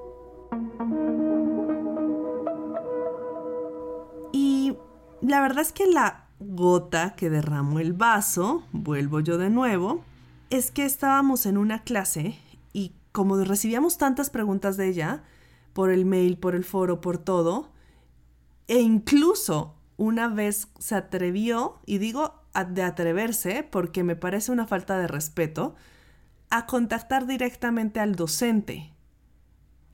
Y 4.33 4.76
la 5.22 5.40
verdad 5.40 5.62
es 5.62 5.72
que 5.72 5.87
la 5.87 6.26
gota 6.40 7.14
que 7.14 7.30
derramó 7.30 7.80
el 7.80 7.92
vaso, 7.92 8.64
vuelvo 8.72 9.20
yo 9.20 9.38
de 9.38 9.50
nuevo, 9.50 10.02
es 10.50 10.70
que 10.70 10.85
estábamos 10.85 11.46
en 11.46 11.57
una 11.57 11.83
clase 11.83 12.38
y 12.72 12.92
como 13.12 13.37
recibíamos 13.37 13.96
tantas 13.96 14.30
preguntas 14.30 14.76
de 14.76 14.88
ella, 14.88 15.22
por 15.72 15.90
el 15.90 16.04
mail, 16.04 16.37
por 16.37 16.54
el 16.54 16.64
foro, 16.64 17.00
por 17.00 17.18
todo, 17.18 17.68
e 18.68 18.81
incluso 18.81 19.77
una 19.96 20.29
vez 20.29 20.68
se 20.79 20.94
atrevió, 20.94 21.81
y 21.87 21.98
digo 21.98 22.42
de 22.62 22.83
atreverse 22.83 23.66
porque 23.68 24.05
me 24.05 24.16
parece 24.16 24.53
una 24.53 24.66
falta 24.66 24.98
de 24.98 25.09
respeto, 25.09 25.74
a 26.50 26.66
contactar 26.66 27.27
directamente 27.27 28.00
al 28.00 28.14
docente. 28.14 28.92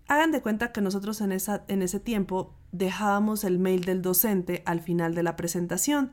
Hagan 0.09 0.33
de 0.33 0.42
cuenta 0.42 0.72
que 0.72 0.80
nosotros 0.80 1.20
en, 1.20 1.33
esa, 1.33 1.64
en 1.68 1.83
ese 1.83 2.00
tiempo 2.00 2.54
dejábamos 2.72 3.44
el 3.44 3.59
mail 3.59 3.85
del 3.85 4.02
docente 4.02 4.62
al 4.66 4.80
final 4.80 5.14
de 5.14 5.22
la 5.22 5.37
presentación. 5.37 6.12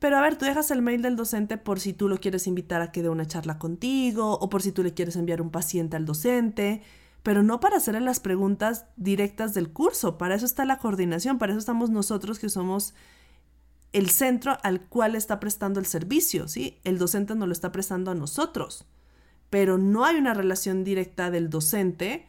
Pero 0.00 0.18
a 0.18 0.20
ver, 0.20 0.36
tú 0.36 0.44
dejas 0.44 0.70
el 0.70 0.82
mail 0.82 1.00
del 1.00 1.16
docente 1.16 1.56
por 1.56 1.80
si 1.80 1.92
tú 1.92 2.08
lo 2.08 2.18
quieres 2.18 2.46
invitar 2.46 2.82
a 2.82 2.92
que 2.92 3.02
dé 3.02 3.08
una 3.08 3.26
charla 3.26 3.58
contigo 3.58 4.34
o 4.38 4.50
por 4.50 4.60
si 4.60 4.72
tú 4.72 4.82
le 4.82 4.92
quieres 4.92 5.16
enviar 5.16 5.40
un 5.40 5.50
paciente 5.50 5.96
al 5.96 6.04
docente, 6.04 6.82
pero 7.24 7.42
no 7.42 7.58
para 7.58 7.78
hacerle 7.78 8.02
las 8.02 8.20
preguntas 8.20 8.84
directas 8.96 9.54
del 9.54 9.72
curso. 9.72 10.18
Para 10.18 10.34
eso 10.34 10.44
está 10.44 10.66
la 10.66 10.78
coordinación, 10.78 11.38
para 11.38 11.52
eso 11.52 11.58
estamos 11.58 11.88
nosotros 11.88 12.38
que 12.38 12.50
somos 12.50 12.94
el 13.94 14.10
centro 14.10 14.58
al 14.62 14.82
cual 14.82 15.16
está 15.16 15.40
prestando 15.40 15.80
el 15.80 15.86
servicio, 15.86 16.48
¿sí? 16.48 16.80
El 16.84 16.98
docente 16.98 17.34
no 17.34 17.46
lo 17.46 17.52
está 17.52 17.72
prestando 17.72 18.10
a 18.10 18.14
nosotros, 18.14 18.84
pero 19.48 19.78
no 19.78 20.04
hay 20.04 20.16
una 20.16 20.34
relación 20.34 20.84
directa 20.84 21.30
del 21.30 21.48
docente 21.48 22.26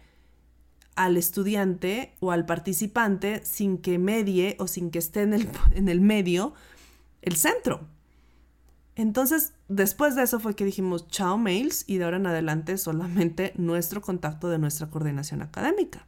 al 0.95 1.17
estudiante 1.17 2.15
o 2.21 2.31
al 2.31 2.45
participante 2.45 3.43
sin 3.43 3.79
que 3.79 3.99
medie 3.99 4.55
o 4.59 4.67
sin 4.67 4.91
que 4.91 4.99
esté 4.99 5.23
en 5.23 5.33
el, 5.33 5.49
en 5.73 5.89
el 5.89 5.99
medio 5.99 6.53
el 7.21 7.35
centro. 7.35 7.85
Entonces, 8.95 9.53
después 9.67 10.15
de 10.15 10.23
eso 10.23 10.39
fue 10.39 10.55
que 10.55 10.65
dijimos 10.65 11.07
chao 11.07 11.37
mails 11.37 11.83
y 11.87 11.97
de 11.97 12.05
ahora 12.05 12.17
en 12.17 12.27
adelante 12.27 12.77
solamente 12.77 13.53
nuestro 13.57 14.01
contacto 14.01 14.49
de 14.49 14.57
nuestra 14.57 14.89
coordinación 14.89 15.41
académica. 15.41 16.07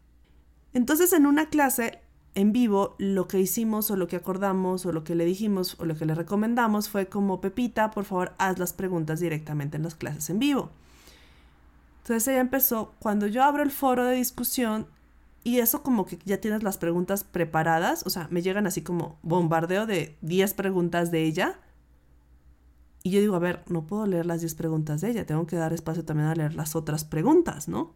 Entonces, 0.74 1.12
en 1.14 1.26
una 1.26 1.50
clase 1.50 2.00
en 2.36 2.54
vivo, 2.54 2.96
lo 3.00 3.28
que 3.28 3.40
hicimos 3.40 3.90
o 3.90 3.96
lo 3.96 4.08
que 4.08 4.16
acordamos 4.16 4.86
o 4.86 4.92
lo 4.92 5.04
que 5.04 5.16
le 5.16 5.26
dijimos 5.26 5.76
o 5.80 5.86
lo 5.86 5.96
que 5.96 6.06
le 6.06 6.14
recomendamos 6.14 6.88
fue 6.88 7.08
como 7.08 7.42
Pepita, 7.42 7.90
por 7.92 8.06
favor, 8.06 8.34
haz 8.38 8.60
las 8.60 8.74
preguntas 8.74 9.20
directamente 9.20 9.78
en 9.78 9.84
las 9.84 9.96
clases 9.96 10.30
en 10.30 10.40
vivo. 10.40 10.70
Entonces 12.04 12.28
ella 12.28 12.40
empezó, 12.40 12.94
cuando 13.00 13.28
yo 13.28 13.44
abro 13.44 13.64
el 13.64 13.72
foro 13.72 14.06
de 14.06 14.16
discusión, 14.16 14.88
y 15.44 15.60
eso 15.60 15.82
como 15.82 16.06
que 16.06 16.20
ya 16.26 16.40
tienes 16.40 16.62
las 16.62 16.78
preguntas 16.78 17.24
preparadas, 17.24 18.06
o 18.06 18.10
sea, 18.10 18.28
me 18.32 18.42
llegan 18.42 18.68
así 18.68 18.82
como 18.82 19.18
bombardeo 19.24 19.86
de 19.86 20.16
10 20.22 20.54
preguntas 20.54 21.10
de 21.10 21.24
ella. 21.24 21.60
Y 23.08 23.10
yo 23.10 23.22
digo, 23.22 23.38
a 23.38 23.40
ver, 23.40 23.64
no 23.70 23.88
puedo 23.88 24.06
leer 24.06 24.26
las 24.26 24.42
10 24.42 24.56
preguntas 24.56 25.00
de 25.00 25.12
ella, 25.12 25.26
tengo 25.26 25.48
que 25.48 25.56
dar 25.56 25.72
espacio 25.72 26.04
también 26.04 26.28
a 26.28 26.36
leer 26.36 26.56
las 26.56 26.76
otras 26.76 27.06
preguntas, 27.06 27.70
¿no? 27.70 27.94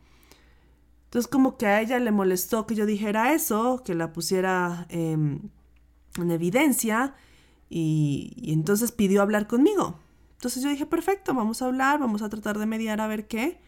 Entonces 1.04 1.30
como 1.30 1.58
que 1.58 1.66
a 1.66 1.82
ella 1.82 2.00
le 2.00 2.12
molestó 2.14 2.66
que 2.66 2.76
yo 2.76 2.86
dijera 2.86 3.34
eso, 3.34 3.84
que 3.84 3.94
la 3.94 4.14
pusiera 4.14 4.86
em, 4.88 5.50
en 6.18 6.32
evidencia 6.32 7.14
y, 7.70 8.32
y 8.38 8.54
entonces 8.54 8.94
pidió 8.94 9.22
hablar 9.22 9.48
conmigo. 9.48 10.00
Entonces 10.36 10.64
yo 10.64 10.70
dije, 10.70 10.86
perfecto, 10.86 11.34
vamos 11.34 11.62
a 11.62 11.66
hablar, 11.66 12.00
vamos 12.00 12.22
a 12.22 12.30
tratar 12.30 12.58
de 12.58 12.66
mediar 12.66 13.02
a 13.02 13.08
ver 13.08 13.28
qué. 13.28 13.60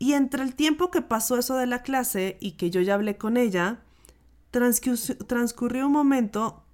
Y 0.00 0.14
entre 0.14 0.42
el 0.42 0.56
tiempo 0.56 0.90
que 0.90 1.00
pasó 1.00 1.38
eso 1.38 1.56
de 1.56 1.68
la 1.68 1.82
clase 1.84 2.38
y 2.40 2.56
que 2.56 2.72
yo 2.72 2.80
ya 2.80 2.94
hablé 2.94 3.16
con 3.16 3.36
ella, 3.36 3.84
transcurrió 4.50 5.86
un 5.86 5.92
momento, 5.92 6.64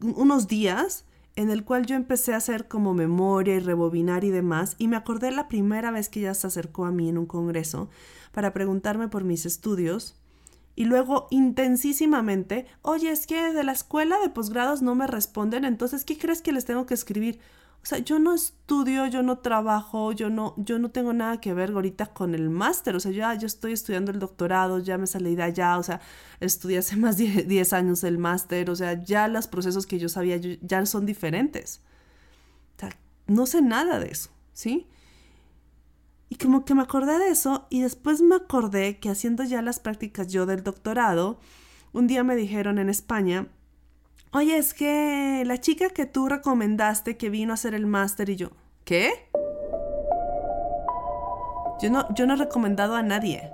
unos 0.00 0.48
días, 0.48 1.04
en 1.36 1.50
el 1.50 1.64
cual 1.64 1.86
yo 1.86 1.96
empecé 1.96 2.32
a 2.32 2.38
hacer 2.38 2.68
como 2.68 2.94
memoria 2.94 3.56
y 3.56 3.60
rebobinar 3.60 4.24
y 4.24 4.30
demás, 4.30 4.76
y 4.78 4.88
me 4.88 4.96
acordé 4.96 5.30
la 5.30 5.48
primera 5.48 5.90
vez 5.90 6.08
que 6.08 6.20
ella 6.20 6.34
se 6.34 6.46
acercó 6.46 6.84
a 6.84 6.92
mí 6.92 7.08
en 7.08 7.18
un 7.18 7.26
congreso 7.26 7.88
para 8.32 8.52
preguntarme 8.52 9.08
por 9.08 9.24
mis 9.24 9.46
estudios, 9.46 10.16
y 10.76 10.86
luego 10.86 11.28
intensísimamente, 11.30 12.66
oye, 12.82 13.10
es 13.10 13.26
que 13.26 13.52
de 13.52 13.62
la 13.62 13.72
escuela 13.72 14.18
de 14.20 14.28
posgrados 14.28 14.82
no 14.82 14.94
me 14.94 15.06
responden, 15.06 15.64
entonces, 15.64 16.04
¿qué 16.04 16.18
crees 16.18 16.42
que 16.42 16.52
les 16.52 16.64
tengo 16.64 16.86
que 16.86 16.94
escribir? 16.94 17.38
O 17.84 17.86
sea, 17.86 17.98
yo 17.98 18.18
no 18.18 18.32
estudio, 18.32 19.06
yo 19.08 19.22
no 19.22 19.40
trabajo, 19.40 20.12
yo 20.12 20.30
no, 20.30 20.54
yo 20.56 20.78
no 20.78 20.90
tengo 20.90 21.12
nada 21.12 21.38
que 21.38 21.52
ver 21.52 21.70
ahorita 21.72 22.06
con 22.06 22.34
el 22.34 22.48
máster. 22.48 22.96
O 22.96 23.00
sea, 23.00 23.12
ya 23.12 23.34
yo 23.34 23.46
estoy 23.46 23.74
estudiando 23.74 24.10
el 24.10 24.18
doctorado, 24.20 24.78
ya 24.78 24.96
me 24.96 25.06
salí 25.06 25.36
de 25.36 25.42
allá, 25.42 25.76
o 25.76 25.82
sea, 25.82 26.00
estudié 26.40 26.78
hace 26.78 26.96
más 27.04 27.18
de 27.18 27.42
10 27.42 27.72
años 27.74 28.02
el 28.02 28.16
máster, 28.16 28.70
o 28.70 28.74
sea, 28.76 29.02
ya 29.04 29.28
los 29.28 29.48
procesos 29.48 29.86
que 29.86 29.98
yo 29.98 30.08
sabía 30.08 30.38
ya 30.38 30.86
son 30.86 31.04
diferentes. 31.04 31.82
O 32.76 32.80
sea, 32.80 32.98
no 33.26 33.44
sé 33.44 33.60
nada 33.60 33.98
de 34.00 34.08
eso, 34.08 34.30
¿sí? 34.54 34.88
Y 36.30 36.36
como 36.36 36.64
que 36.64 36.74
me 36.74 36.82
acordé 36.82 37.18
de 37.18 37.28
eso 37.28 37.66
y 37.68 37.82
después 37.82 38.22
me 38.22 38.36
acordé 38.36 38.98
que 38.98 39.10
haciendo 39.10 39.44
ya 39.44 39.60
las 39.60 39.78
prácticas 39.78 40.28
yo 40.28 40.46
del 40.46 40.62
doctorado, 40.62 41.38
un 41.92 42.06
día 42.06 42.24
me 42.24 42.34
dijeron 42.34 42.78
en 42.78 42.88
España, 42.88 43.48
oye, 44.34 44.58
es 44.58 44.74
que 44.74 45.44
la 45.46 45.58
chica 45.58 45.88
que 45.90 46.06
tú 46.06 46.28
recomendaste 46.28 47.16
que 47.16 47.30
vino 47.30 47.52
a 47.52 47.54
hacer 47.54 47.74
el 47.74 47.86
máster 47.86 48.28
y 48.30 48.36
yo, 48.36 48.50
¿qué? 48.84 49.30
Yo 51.80 51.90
no, 51.90 52.12
yo 52.14 52.26
no 52.26 52.34
he 52.34 52.36
recomendado 52.36 52.96
a 52.96 53.02
nadie, 53.02 53.50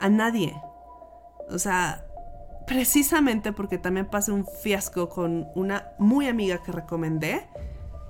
a 0.00 0.08
nadie. 0.08 0.54
O 1.50 1.58
sea, 1.58 2.06
precisamente 2.66 3.52
porque 3.52 3.76
también 3.78 4.06
pasé 4.06 4.32
un 4.32 4.46
fiasco 4.46 5.10
con 5.10 5.48
una 5.54 5.92
muy 5.98 6.26
amiga 6.26 6.62
que 6.62 6.72
recomendé, 6.72 7.46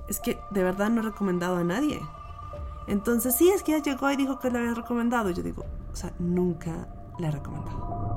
es 0.08 0.20
que 0.20 0.38
de 0.52 0.62
verdad 0.62 0.90
no 0.90 1.00
he 1.00 1.04
recomendado 1.04 1.56
a 1.56 1.64
nadie. 1.64 1.98
Entonces, 2.86 3.34
sí, 3.34 3.48
es 3.48 3.62
que 3.62 3.74
ella 3.74 3.82
llegó 3.82 4.10
y 4.10 4.16
dijo 4.16 4.38
que 4.38 4.50
le 4.50 4.58
había 4.58 4.74
recomendado. 4.74 5.30
Yo 5.30 5.42
digo, 5.42 5.64
o 5.92 5.96
sea, 5.96 6.12
nunca 6.18 6.86
le 7.18 7.26
he 7.26 7.30
recomendado 7.30 8.13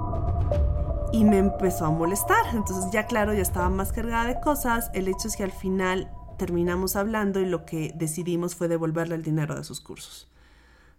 y 1.12 1.24
me 1.24 1.38
empezó 1.38 1.86
a 1.86 1.92
molestar. 1.92 2.46
Entonces 2.54 2.92
ya 2.92 3.06
claro, 3.06 3.34
ya 3.34 3.42
estaba 3.42 3.70
más 3.70 3.92
cargada 3.92 4.26
de 4.26 4.40
cosas. 4.40 4.90
El 4.94 5.08
hecho 5.08 5.28
es 5.28 5.36
que 5.36 5.44
al 5.44 5.52
final 5.52 6.12
terminamos 6.38 6.96
hablando 6.96 7.40
y 7.40 7.46
lo 7.46 7.66
que 7.66 7.94
decidimos 7.96 8.56
fue 8.56 8.68
devolverle 8.68 9.16
el 9.16 9.24
dinero 9.24 9.56
de 9.56 9.64
sus 9.64 9.82
cursos. 9.82 10.28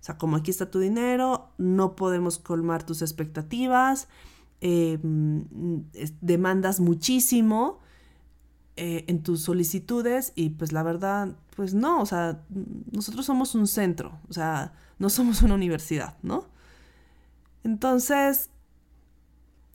O 0.00 0.04
sea, 0.04 0.16
como 0.16 0.36
aquí 0.36 0.50
está 0.50 0.70
tu 0.70 0.78
dinero, 0.78 1.50
no 1.58 1.96
podemos 1.96 2.38
colmar 2.38 2.84
tus 2.84 3.02
expectativas, 3.02 4.08
em, 4.60 5.44
demandas 6.20 6.80
muchísimo 6.80 7.80
eh, 8.76 9.04
en 9.08 9.22
tus 9.22 9.42
solicitudes 9.42 10.32
y 10.36 10.50
pues 10.50 10.72
la 10.72 10.84
verdad, 10.84 11.36
pues 11.56 11.74
no, 11.74 12.00
o 12.00 12.06
sea, 12.06 12.42
nosotros 12.92 13.26
somos 13.26 13.56
un 13.56 13.66
centro, 13.66 14.20
o 14.28 14.32
sea, 14.32 14.72
no 14.98 15.10
somos 15.10 15.42
una 15.42 15.54
universidad, 15.54 16.16
¿no? 16.22 16.46
Entonces, 17.64 18.50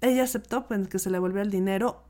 ella 0.03 0.23
aceptó 0.23 0.67
pues, 0.67 0.87
que 0.87 0.99
se 0.99 1.09
le 1.09 1.19
volviera 1.19 1.43
el 1.43 1.51
dinero, 1.51 2.03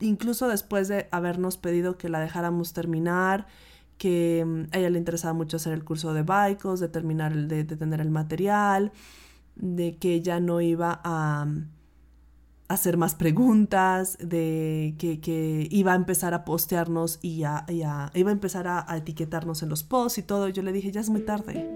incluso 0.00 0.48
después 0.48 0.88
de 0.88 1.08
habernos 1.10 1.56
pedido 1.56 1.96
que 1.96 2.08
la 2.08 2.20
dejáramos 2.20 2.72
terminar, 2.72 3.46
que 3.96 4.44
mm, 4.46 4.74
a 4.74 4.78
ella 4.78 4.90
le 4.90 4.98
interesaba 4.98 5.34
mucho 5.34 5.56
hacer 5.56 5.72
el 5.72 5.84
curso 5.84 6.12
de 6.14 6.22
Baicos, 6.22 6.80
de 6.80 6.88
terminar, 6.88 7.34
de, 7.34 7.64
de 7.64 7.76
tener 7.76 8.00
el 8.00 8.10
material, 8.10 8.92
de 9.56 9.96
que 9.96 10.14
ella 10.14 10.40
no 10.40 10.60
iba 10.60 11.00
a, 11.04 11.44
mm, 11.44 11.68
hacer 12.68 12.96
más 12.96 13.14
preguntas, 13.14 14.18
de 14.20 14.94
que, 14.98 15.68
iba 15.70 15.92
a 15.92 15.96
empezar 15.96 16.34
a 16.34 16.44
postearnos 16.44 17.18
y, 17.22 17.44
a, 17.44 17.64
iba 17.68 18.10
a 18.12 18.32
empezar 18.32 18.68
a, 18.68 18.90
a, 18.90 18.96
etiquetarnos 18.98 19.62
en 19.62 19.70
los 19.70 19.82
posts 19.84 20.18
y 20.18 20.22
todo. 20.22 20.48
Yo 20.48 20.62
le 20.62 20.72
dije, 20.72 20.92
ya 20.92 21.00
es 21.00 21.08
muy 21.08 21.22
tarde. 21.22 21.66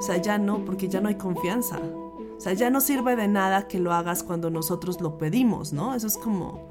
O 0.00 0.02
sea, 0.02 0.16
ya 0.16 0.38
no, 0.38 0.64
porque 0.64 0.88
ya 0.88 1.02
no 1.02 1.08
hay 1.08 1.16
confianza. 1.16 1.78
O 1.78 2.40
sea, 2.40 2.54
ya 2.54 2.70
no 2.70 2.80
sirve 2.80 3.16
de 3.16 3.28
nada 3.28 3.68
que 3.68 3.78
lo 3.78 3.92
hagas 3.92 4.22
cuando 4.22 4.48
nosotros 4.48 5.02
lo 5.02 5.18
pedimos, 5.18 5.74
¿no? 5.74 5.94
Eso 5.94 6.06
es 6.06 6.16
como, 6.16 6.70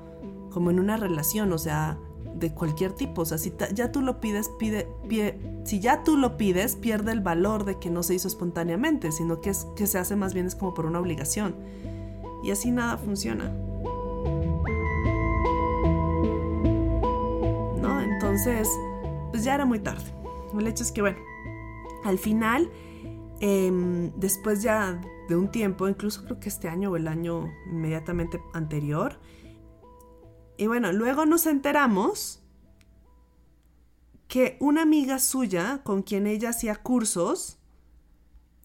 como 0.52 0.72
en 0.72 0.80
una 0.80 0.98
relación, 0.98 1.54
o 1.54 1.60
sea, 1.60 2.00
de 2.34 2.52
cualquier 2.56 2.94
tipo. 2.94 3.22
O 3.22 3.26
sea, 3.26 3.38
si 3.38 3.54
ya 3.76 3.92
tú 3.92 4.02
lo 4.02 4.20
pides, 4.20 4.50
pide, 4.58 4.88
si 5.64 5.80
ya 5.80 6.04
tú 6.04 6.18
lo 6.18 6.38
pides, 6.38 6.76
pierde 6.76 7.12
el 7.12 7.22
valor 7.22 7.66
de 7.66 7.78
que 7.78 7.92
no 7.92 8.02
se 8.02 8.16
hizo 8.16 8.28
espontáneamente, 8.28 9.12
sino 9.12 9.42
que, 9.42 9.52
es, 9.52 9.68
que 9.76 9.86
se 9.86 10.00
hace 10.00 10.16
más 10.16 10.34
bien 10.34 10.48
es 10.48 10.56
como 10.56 10.74
por 10.74 10.88
una 10.88 11.00
obligación. 11.00 11.54
Y 12.44 12.50
así 12.50 12.72
nada 12.72 12.98
funciona. 12.98 13.54
¿No? 17.80 18.02
Entonces, 18.02 18.68
pues 19.30 19.44
ya 19.44 19.54
era 19.54 19.66
muy 19.66 19.78
tarde. 19.78 20.06
El 20.58 20.66
hecho 20.66 20.82
es 20.82 20.92
que, 20.92 21.02
bueno, 21.02 21.20
al 22.04 22.18
final, 22.18 22.72
em, 23.40 24.12
después 24.18 24.62
ya 24.62 25.00
de 25.28 25.36
un 25.36 25.52
tiempo, 25.52 25.88
incluso 25.88 26.24
creo 26.24 26.40
que 26.40 26.50
este 26.50 26.68
año 26.68 26.92
o 26.92 26.96
el 26.96 27.08
año 27.08 27.50
inmediatamente 27.72 28.42
anterior, 28.54 29.20
y 30.58 30.68
bueno, 30.68 30.92
luego 30.92 31.26
nos 31.26 31.46
enteramos 31.46 32.44
que 34.28 34.58
una 34.60 34.82
amiga 34.82 35.18
suya 35.18 35.82
con 35.84 36.04
quien 36.04 36.28
ella 36.28 36.50
hacía 36.50 36.76
cursos 36.76 37.60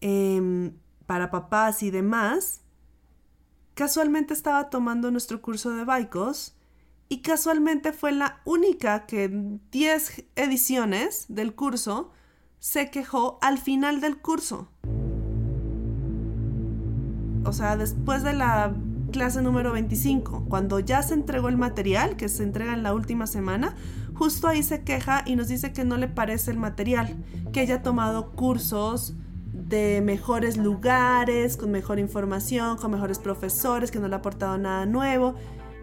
em, 0.01 0.77
para 1.05 1.31
papás 1.31 1.83
y 1.83 1.91
demás, 1.91 2.63
casualmente 3.75 4.33
estaba 4.33 4.69
tomando 4.69 5.09
nuestro 5.09 5.41
curso 5.41 5.71
de 5.71 5.85
Baicos 5.85 6.55
y 7.07 7.21
casualmente 7.21 7.93
fue 7.93 8.11
la 8.11 8.41
única 8.45 9.05
que 9.05 9.23
en 9.23 9.61
10 9.71 10.25
ediciones 10.35 11.25
del 11.29 11.55
curso 11.55 12.11
se 12.65 12.89
quejó 12.89 13.37
al 13.43 13.59
final 13.59 14.01
del 14.01 14.17
curso. 14.17 14.67
O 17.45 17.53
sea, 17.53 17.77
después 17.77 18.23
de 18.23 18.33
la 18.33 18.73
clase 19.11 19.43
número 19.43 19.71
25, 19.71 20.45
cuando 20.49 20.79
ya 20.79 21.03
se 21.03 21.13
entregó 21.13 21.47
el 21.49 21.57
material, 21.57 22.15
que 22.15 22.27
se 22.27 22.41
entrega 22.41 22.73
en 22.73 22.81
la 22.81 22.95
última 22.95 23.27
semana, 23.27 23.75
justo 24.15 24.47
ahí 24.47 24.63
se 24.63 24.81
queja 24.81 25.21
y 25.27 25.35
nos 25.35 25.47
dice 25.47 25.73
que 25.73 25.85
no 25.85 25.97
le 25.97 26.07
parece 26.07 26.49
el 26.49 26.57
material, 26.57 27.15
que 27.53 27.61
ella 27.61 27.75
ha 27.75 27.83
tomado 27.83 28.31
cursos 28.31 29.13
de 29.53 30.01
mejores 30.01 30.57
lugares, 30.57 31.57
con 31.57 31.69
mejor 31.69 31.99
información, 31.99 32.77
con 32.77 32.89
mejores 32.89 33.19
profesores, 33.19 33.91
que 33.91 33.99
no 33.99 34.07
le 34.07 34.15
ha 34.15 34.17
aportado 34.17 34.57
nada 34.57 34.87
nuevo 34.87 35.35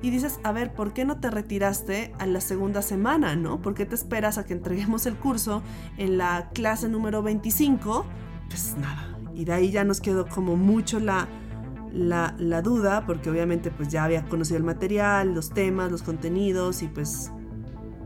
y 0.03 0.11
dices, 0.11 0.41
a 0.43 0.53
ver, 0.53 0.75
¿por 0.75 0.93
qué 0.93 1.05
no 1.05 1.21
te 1.21 1.31
retiraste 1.31 2.13
a 2.19 2.27
la 2.27 2.41
segunda 2.41 2.83
semana, 2.83 3.37
no? 3.37 3.63
¿Por 3.63 3.75
qué 3.75 3.87
te 3.87 3.95
esperas 3.95 4.37
a 4.37 4.45
que 4.45 4.53
entreguemos 4.53 5.07
el 5.07 5.15
curso 5.15 5.63
en 5.97 6.19
la 6.19 6.51
clase 6.53 6.89
número 6.89 7.23
25? 7.23 8.05
Pues 8.49 8.77
nada, 8.77 9.17
y 9.35 9.45
de 9.45 9.53
ahí 9.53 9.71
ya 9.71 9.85
nos 9.85 10.01
quedó 10.01 10.27
como 10.27 10.57
mucho 10.57 10.99
la, 10.99 11.29
la, 11.93 12.35
la, 12.39 12.63
duda, 12.63 13.07
porque 13.07 13.31
obviamente 13.31 13.71
pues 13.71 13.89
ya 13.89 14.05
había 14.05 14.25
conocido 14.25 14.59
el 14.59 14.65
material, 14.65 15.35
los 15.35 15.51
temas, 15.51 15.91
los 15.91 16.03
contenidos 16.03 16.83
y 16.83 16.89
pues 16.89 17.31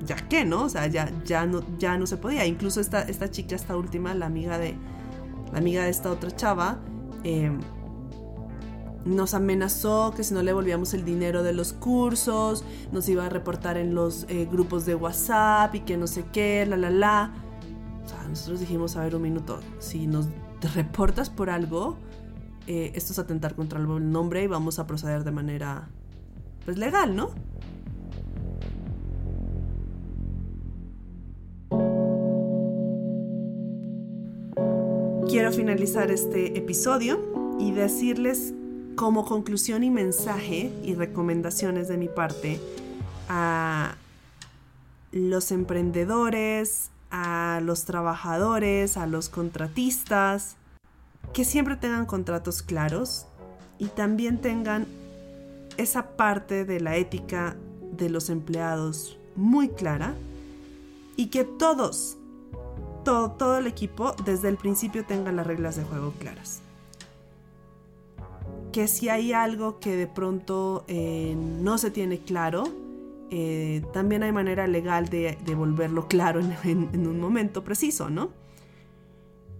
ya 0.04 0.16
qué, 0.16 0.44
¿no? 0.44 0.64
O 0.64 0.68
sea, 0.68 0.86
ya, 0.86 1.10
ya, 1.24 1.46
no, 1.46 1.62
ya 1.78 1.96
no 1.96 2.06
se 2.06 2.16
podía. 2.16 2.46
Incluso 2.46 2.80
esta, 2.80 3.02
esta 3.02 3.30
chica, 3.30 3.56
esta 3.56 3.76
última, 3.76 4.14
la 4.14 4.26
amiga 4.26 4.58
de, 4.58 4.76
la 5.52 5.58
amiga 5.58 5.84
de 5.84 5.90
esta 5.90 6.10
otra 6.10 6.30
chava, 6.30 6.78
eh, 7.24 7.50
nos 9.06 9.34
amenazó 9.34 10.12
que 10.14 10.24
si 10.24 10.34
no 10.34 10.42
le 10.42 10.52
volvíamos 10.52 10.92
el 10.92 11.04
dinero 11.04 11.42
de 11.42 11.52
los 11.52 11.72
cursos, 11.72 12.64
nos 12.92 13.08
iba 13.08 13.24
a 13.26 13.28
reportar 13.28 13.76
en 13.78 13.94
los 13.94 14.26
eh, 14.28 14.48
grupos 14.50 14.84
de 14.84 14.94
WhatsApp 14.94 15.74
y 15.76 15.80
que 15.80 15.96
no 15.96 16.06
sé 16.06 16.24
qué, 16.32 16.66
la, 16.66 16.76
la, 16.76 16.90
la. 16.90 17.32
Nosotros 18.28 18.60
dijimos, 18.60 18.96
a 18.96 19.04
ver, 19.04 19.14
un 19.14 19.22
minuto, 19.22 19.60
si 19.78 20.06
nos 20.06 20.26
reportas 20.74 21.30
por 21.30 21.48
algo, 21.48 21.96
eh, 22.66 22.92
esto 22.94 23.12
es 23.12 23.18
atentar 23.18 23.54
contra 23.54 23.78
el 23.78 24.12
nombre 24.12 24.42
y 24.42 24.46
vamos 24.46 24.78
a 24.78 24.86
proceder 24.86 25.24
de 25.24 25.30
manera, 25.30 25.88
pues, 26.64 26.76
legal, 26.76 27.14
¿no? 27.14 27.30
Quiero 35.28 35.52
finalizar 35.52 36.10
este 36.10 36.58
episodio 36.58 37.56
y 37.58 37.72
decirles 37.72 38.54
como 38.96 39.26
conclusión 39.26 39.84
y 39.84 39.90
mensaje 39.90 40.72
y 40.82 40.94
recomendaciones 40.94 41.86
de 41.86 41.98
mi 41.98 42.08
parte 42.08 42.58
a 43.28 43.94
los 45.12 45.52
emprendedores, 45.52 46.90
a 47.10 47.60
los 47.62 47.84
trabajadores, 47.84 48.96
a 48.96 49.06
los 49.06 49.28
contratistas, 49.28 50.56
que 51.32 51.44
siempre 51.44 51.76
tengan 51.76 52.06
contratos 52.06 52.62
claros 52.62 53.26
y 53.78 53.86
también 53.88 54.40
tengan 54.40 54.86
esa 55.76 56.16
parte 56.16 56.64
de 56.64 56.80
la 56.80 56.96
ética 56.96 57.54
de 57.92 58.08
los 58.08 58.30
empleados 58.30 59.18
muy 59.36 59.68
clara 59.68 60.14
y 61.16 61.26
que 61.26 61.44
todos, 61.44 62.16
todo, 63.04 63.32
todo 63.32 63.58
el 63.58 63.66
equipo 63.66 64.14
desde 64.24 64.48
el 64.48 64.56
principio 64.56 65.04
tenga 65.04 65.32
las 65.32 65.46
reglas 65.46 65.76
de 65.76 65.84
juego 65.84 66.12
claras 66.18 66.62
que 68.76 68.88
si 68.88 69.08
hay 69.08 69.32
algo 69.32 69.80
que 69.80 69.96
de 69.96 70.06
pronto 70.06 70.84
eh, 70.86 71.34
no 71.34 71.78
se 71.78 71.90
tiene 71.90 72.18
claro, 72.18 72.64
eh, 73.30 73.82
también 73.94 74.22
hay 74.22 74.32
manera 74.32 74.66
legal 74.66 75.08
de, 75.08 75.38
volverlo 75.56 76.08
claro 76.08 76.40
en, 76.62 77.06
un 77.06 77.18
momento 77.18 77.64
preciso, 77.64 78.10
¿no? 78.10 78.32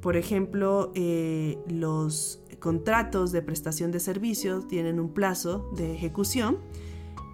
Por 0.03 0.19
ejemplo, 0.19 0.93
eh, 0.95 1.57
los 1.67 2.43
contratos 2.59 3.33
de 3.33 3.41
prestación 3.41 3.91
de 3.91 4.01
servicios 4.01 4.69
tienen 4.69 5.01
un 5.01 5.09
plazo 5.09 5.71
de 5.75 5.95
ejecución 5.95 6.59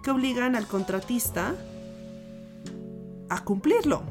que 0.03 0.11
obligan 0.11 0.55
al 0.55 0.67
contratista 0.67 1.53
a 3.27 3.43
cumplirlo. 3.43 4.03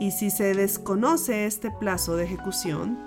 Y 0.00 0.12
si 0.12 0.30
se 0.30 0.54
desconoce 0.54 1.44
este 1.44 1.70
plazo 1.70 2.16
de 2.16 2.24
ejecución, 2.24 2.98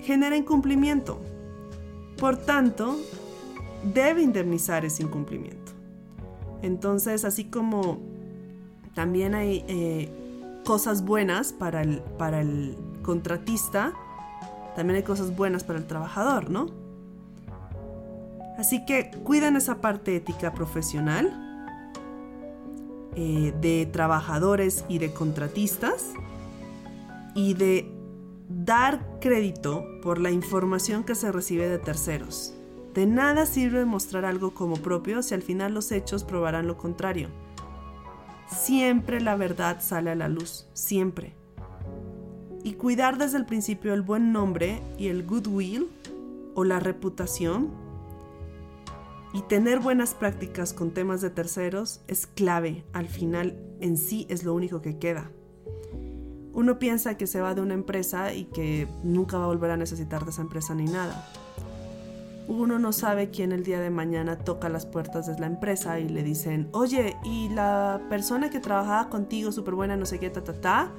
genera 0.00 0.38
incumplimiento 0.38 1.20
por 2.18 2.36
tanto, 2.36 2.96
debe 3.82 4.22
indemnizar 4.22 4.84
ese 4.84 5.02
incumplimiento. 5.02 5.72
Entonces, 6.62 7.24
así 7.24 7.44
como 7.44 8.00
también 8.94 9.34
hay 9.34 9.64
eh, 9.68 10.10
cosas 10.64 11.04
buenas 11.04 11.52
para 11.52 11.82
el, 11.82 12.00
para 12.18 12.40
el 12.40 12.76
contratista, 13.02 13.92
también 14.74 14.96
hay 14.96 15.02
cosas 15.02 15.34
buenas 15.34 15.64
para 15.64 15.78
el 15.78 15.86
trabajador, 15.86 16.50
¿no? 16.50 16.66
Así 18.58 18.84
que 18.84 19.12
cuiden 19.22 19.56
esa 19.56 19.80
parte 19.80 20.16
ética 20.16 20.52
profesional 20.52 21.48
eh, 23.14 23.54
de 23.60 23.86
trabajadores 23.86 24.84
y 24.88 24.98
de 24.98 25.12
contratistas 25.12 26.06
y 27.34 27.54
de 27.54 27.97
dar 28.48 29.18
crédito 29.20 29.84
por 30.02 30.18
la 30.18 30.30
información 30.30 31.04
que 31.04 31.14
se 31.14 31.30
recibe 31.30 31.68
de 31.68 31.78
terceros. 31.78 32.54
De 32.94 33.06
nada 33.06 33.46
sirve 33.46 33.84
mostrar 33.84 34.24
algo 34.24 34.54
como 34.54 34.76
propio 34.76 35.22
si 35.22 35.34
al 35.34 35.42
final 35.42 35.74
los 35.74 35.92
hechos 35.92 36.24
probarán 36.24 36.66
lo 36.66 36.78
contrario. 36.78 37.28
Siempre 38.48 39.20
la 39.20 39.36
verdad 39.36 39.80
sale 39.80 40.10
a 40.10 40.14
la 40.14 40.28
luz, 40.28 40.66
siempre. 40.72 41.34
Y 42.64 42.72
cuidar 42.72 43.18
desde 43.18 43.36
el 43.36 43.44
principio 43.44 43.92
el 43.92 44.02
buen 44.02 44.32
nombre 44.32 44.80
y 44.96 45.08
el 45.08 45.26
goodwill 45.26 45.88
o 46.54 46.64
la 46.64 46.80
reputación 46.80 47.70
y 49.34 49.42
tener 49.42 49.78
buenas 49.80 50.14
prácticas 50.14 50.72
con 50.72 50.90
temas 50.90 51.20
de 51.20 51.28
terceros 51.28 52.00
es 52.08 52.26
clave. 52.26 52.84
Al 52.94 53.06
final 53.06 53.62
en 53.80 53.98
sí 53.98 54.26
es 54.30 54.42
lo 54.42 54.54
único 54.54 54.80
que 54.80 54.98
queda 54.98 55.30
uno 56.58 56.80
piensa 56.80 57.16
que 57.16 57.28
se 57.28 57.40
va 57.40 57.54
de 57.54 57.60
una 57.60 57.74
empresa 57.74 58.34
y 58.34 58.46
que 58.46 58.88
nunca 59.04 59.38
va 59.38 59.44
a 59.44 59.46
volver 59.46 59.70
a 59.70 59.76
necesitar 59.76 60.24
de 60.24 60.32
esa 60.32 60.42
empresa 60.42 60.74
ni 60.74 60.86
nada. 60.86 61.24
Uno 62.48 62.80
no 62.80 62.92
sabe 62.92 63.30
quién 63.30 63.52
el 63.52 63.62
día 63.62 63.78
de 63.78 63.90
mañana 63.90 64.36
toca 64.36 64.68
las 64.68 64.84
puertas 64.84 65.28
de 65.28 65.38
la 65.38 65.46
empresa 65.46 66.00
y 66.00 66.08
le 66.08 66.24
dicen, 66.24 66.68
oye, 66.72 67.16
¿y 67.22 67.48
la 67.50 68.00
persona 68.08 68.50
que 68.50 68.58
trabajaba 68.58 69.08
contigo, 69.08 69.52
súper 69.52 69.74
buena, 69.74 69.96
no 69.96 70.04
sé 70.04 70.18
qué, 70.18 70.30
ta, 70.30 70.42
ta, 70.42 70.60
ta? 70.60 70.90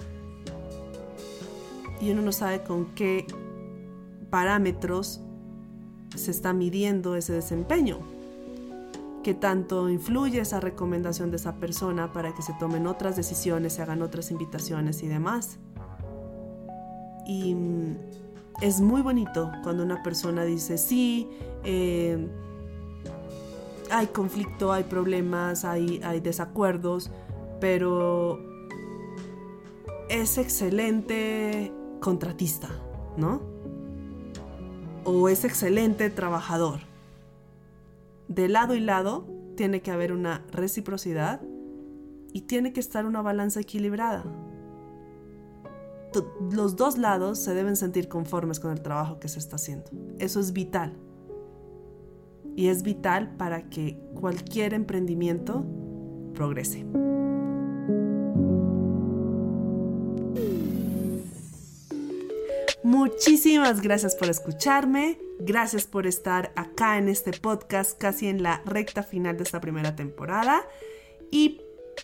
Y 1.99 2.11
uno 2.11 2.21
no 2.21 2.31
sabe 2.31 2.63
con 2.63 2.95
qué 2.95 3.27
parámetros 4.29 5.19
se 6.15 6.31
está 6.31 6.53
midiendo 6.53 7.17
ese 7.17 7.33
desempeño 7.33 7.99
qué 9.23 9.33
tanto 9.33 9.89
influye 9.89 10.39
esa 10.39 10.59
recomendación 10.59 11.31
de 11.31 11.37
esa 11.37 11.55
persona 11.55 12.11
para 12.11 12.33
que 12.33 12.41
se 12.41 12.53
tomen 12.53 12.87
otras 12.87 13.15
decisiones, 13.15 13.73
se 13.73 13.81
hagan 13.81 14.01
otras 14.01 14.31
invitaciones 14.31 15.03
y 15.03 15.07
demás. 15.07 15.59
Y 17.25 17.53
mm, 17.53 17.97
es 18.61 18.81
muy 18.81 19.01
bonito 19.01 19.51
cuando 19.63 19.83
una 19.83 20.01
persona 20.03 20.43
dice, 20.43 20.77
sí, 20.77 21.29
eh, 21.63 22.27
hay 23.91 24.07
conflicto, 24.07 24.71
hay 24.71 24.83
problemas, 24.83 25.65
hay, 25.65 26.01
hay 26.03 26.19
desacuerdos, 26.21 27.11
pero 27.59 28.39
es 30.09 30.37
excelente 30.37 31.71
contratista, 31.99 32.69
¿no? 33.17 33.41
O 35.03 35.27
es 35.29 35.43
excelente 35.43 36.09
trabajador 36.09 36.88
de 38.29 38.47
lado 38.47 38.75
y 38.75 38.79
lado 38.79 39.27
tiene 39.57 39.81
que 39.81 39.91
haber 39.91 40.13
una 40.13 40.45
reciprocidad 40.51 41.41
y 42.31 42.41
tiene 42.41 42.71
que 42.71 42.79
estar 42.79 43.05
una 43.05 43.21
balanza 43.21 43.59
equilibrada. 43.59 44.23
Los 46.51 46.75
dos 46.75 46.97
lados 46.97 47.39
se 47.39 47.53
deben 47.53 47.75
sentir 47.75 48.07
conformes 48.07 48.59
con 48.59 48.71
el 48.71 48.81
trabajo 48.81 49.19
que 49.19 49.27
se 49.27 49.39
está 49.39 49.57
haciendo. 49.57 49.89
Eso 50.19 50.39
es 50.39 50.53
vital. 50.53 50.93
Y 52.55 52.67
es 52.67 52.83
vital 52.83 53.35
para 53.35 53.69
que 53.69 53.99
cualquier 54.13 54.73
emprendimiento 54.73 55.65
progrese. 56.33 56.85
Muchísimas 62.99 63.79
gracias 63.79 64.13
por 64.13 64.29
escucharme, 64.29 65.17
gracias 65.39 65.87
por 65.87 66.05
estar 66.05 66.51
acá 66.57 66.97
en 66.97 67.07
este 67.07 67.31
podcast 67.31 67.97
casi 67.97 68.27
en 68.27 68.43
la 68.43 68.61
recta 68.65 69.03
final 69.03 69.37
de 69.37 69.43
esta 69.43 69.61
primera 69.61 69.95
temporada 69.95 70.63
y 71.31 71.61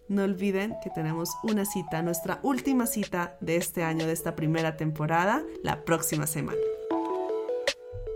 no 0.07 0.23
olviden 0.23 0.73
que 0.81 0.89
tenemos 0.89 1.31
una 1.43 1.65
cita, 1.65 2.01
nuestra 2.01 2.39
última 2.43 2.87
cita 2.87 3.35
de 3.41 3.57
este 3.57 3.83
año, 3.83 4.07
de 4.07 4.13
esta 4.13 4.37
primera 4.37 4.77
temporada, 4.77 5.43
la 5.63 5.83
próxima 5.83 6.27
semana. 6.27 6.59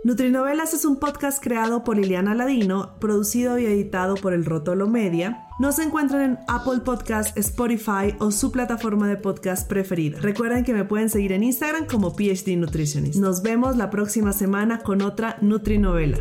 Nutrinovelas 0.06 0.74
es 0.74 0.86
un 0.86 1.02
podcast 1.02 1.44
creado 1.44 1.84
por 1.84 1.98
Liliana 1.98 2.34
Ladino, 2.34 2.98
producido 3.02 3.60
y 3.60 3.66
editado 3.66 4.16
por 4.16 4.32
El 4.32 4.46
Rotolo 4.46 4.88
Media. 4.88 5.49
Nos 5.60 5.78
encuentran 5.78 6.22
en 6.22 6.40
Apple 6.48 6.80
Podcast, 6.86 7.38
Spotify 7.38 8.16
o 8.20 8.32
su 8.32 8.50
plataforma 8.50 9.10
de 9.10 9.18
podcast 9.18 9.68
preferida. 9.68 10.18
Recuerden 10.22 10.64
que 10.64 10.74
me 10.74 10.86
pueden 10.86 11.10
seguir 11.10 11.34
en 11.34 11.44
Instagram 11.44 11.86
como 11.86 12.16
PhD 12.16 12.56
Nutritionist. 12.56 13.20
Nos 13.20 13.42
vemos 13.42 13.76
la 13.76 13.90
próxima 13.90 14.32
semana 14.32 14.80
con 14.80 15.02
otra 15.02 15.38
Nutrinovela. 15.42 16.18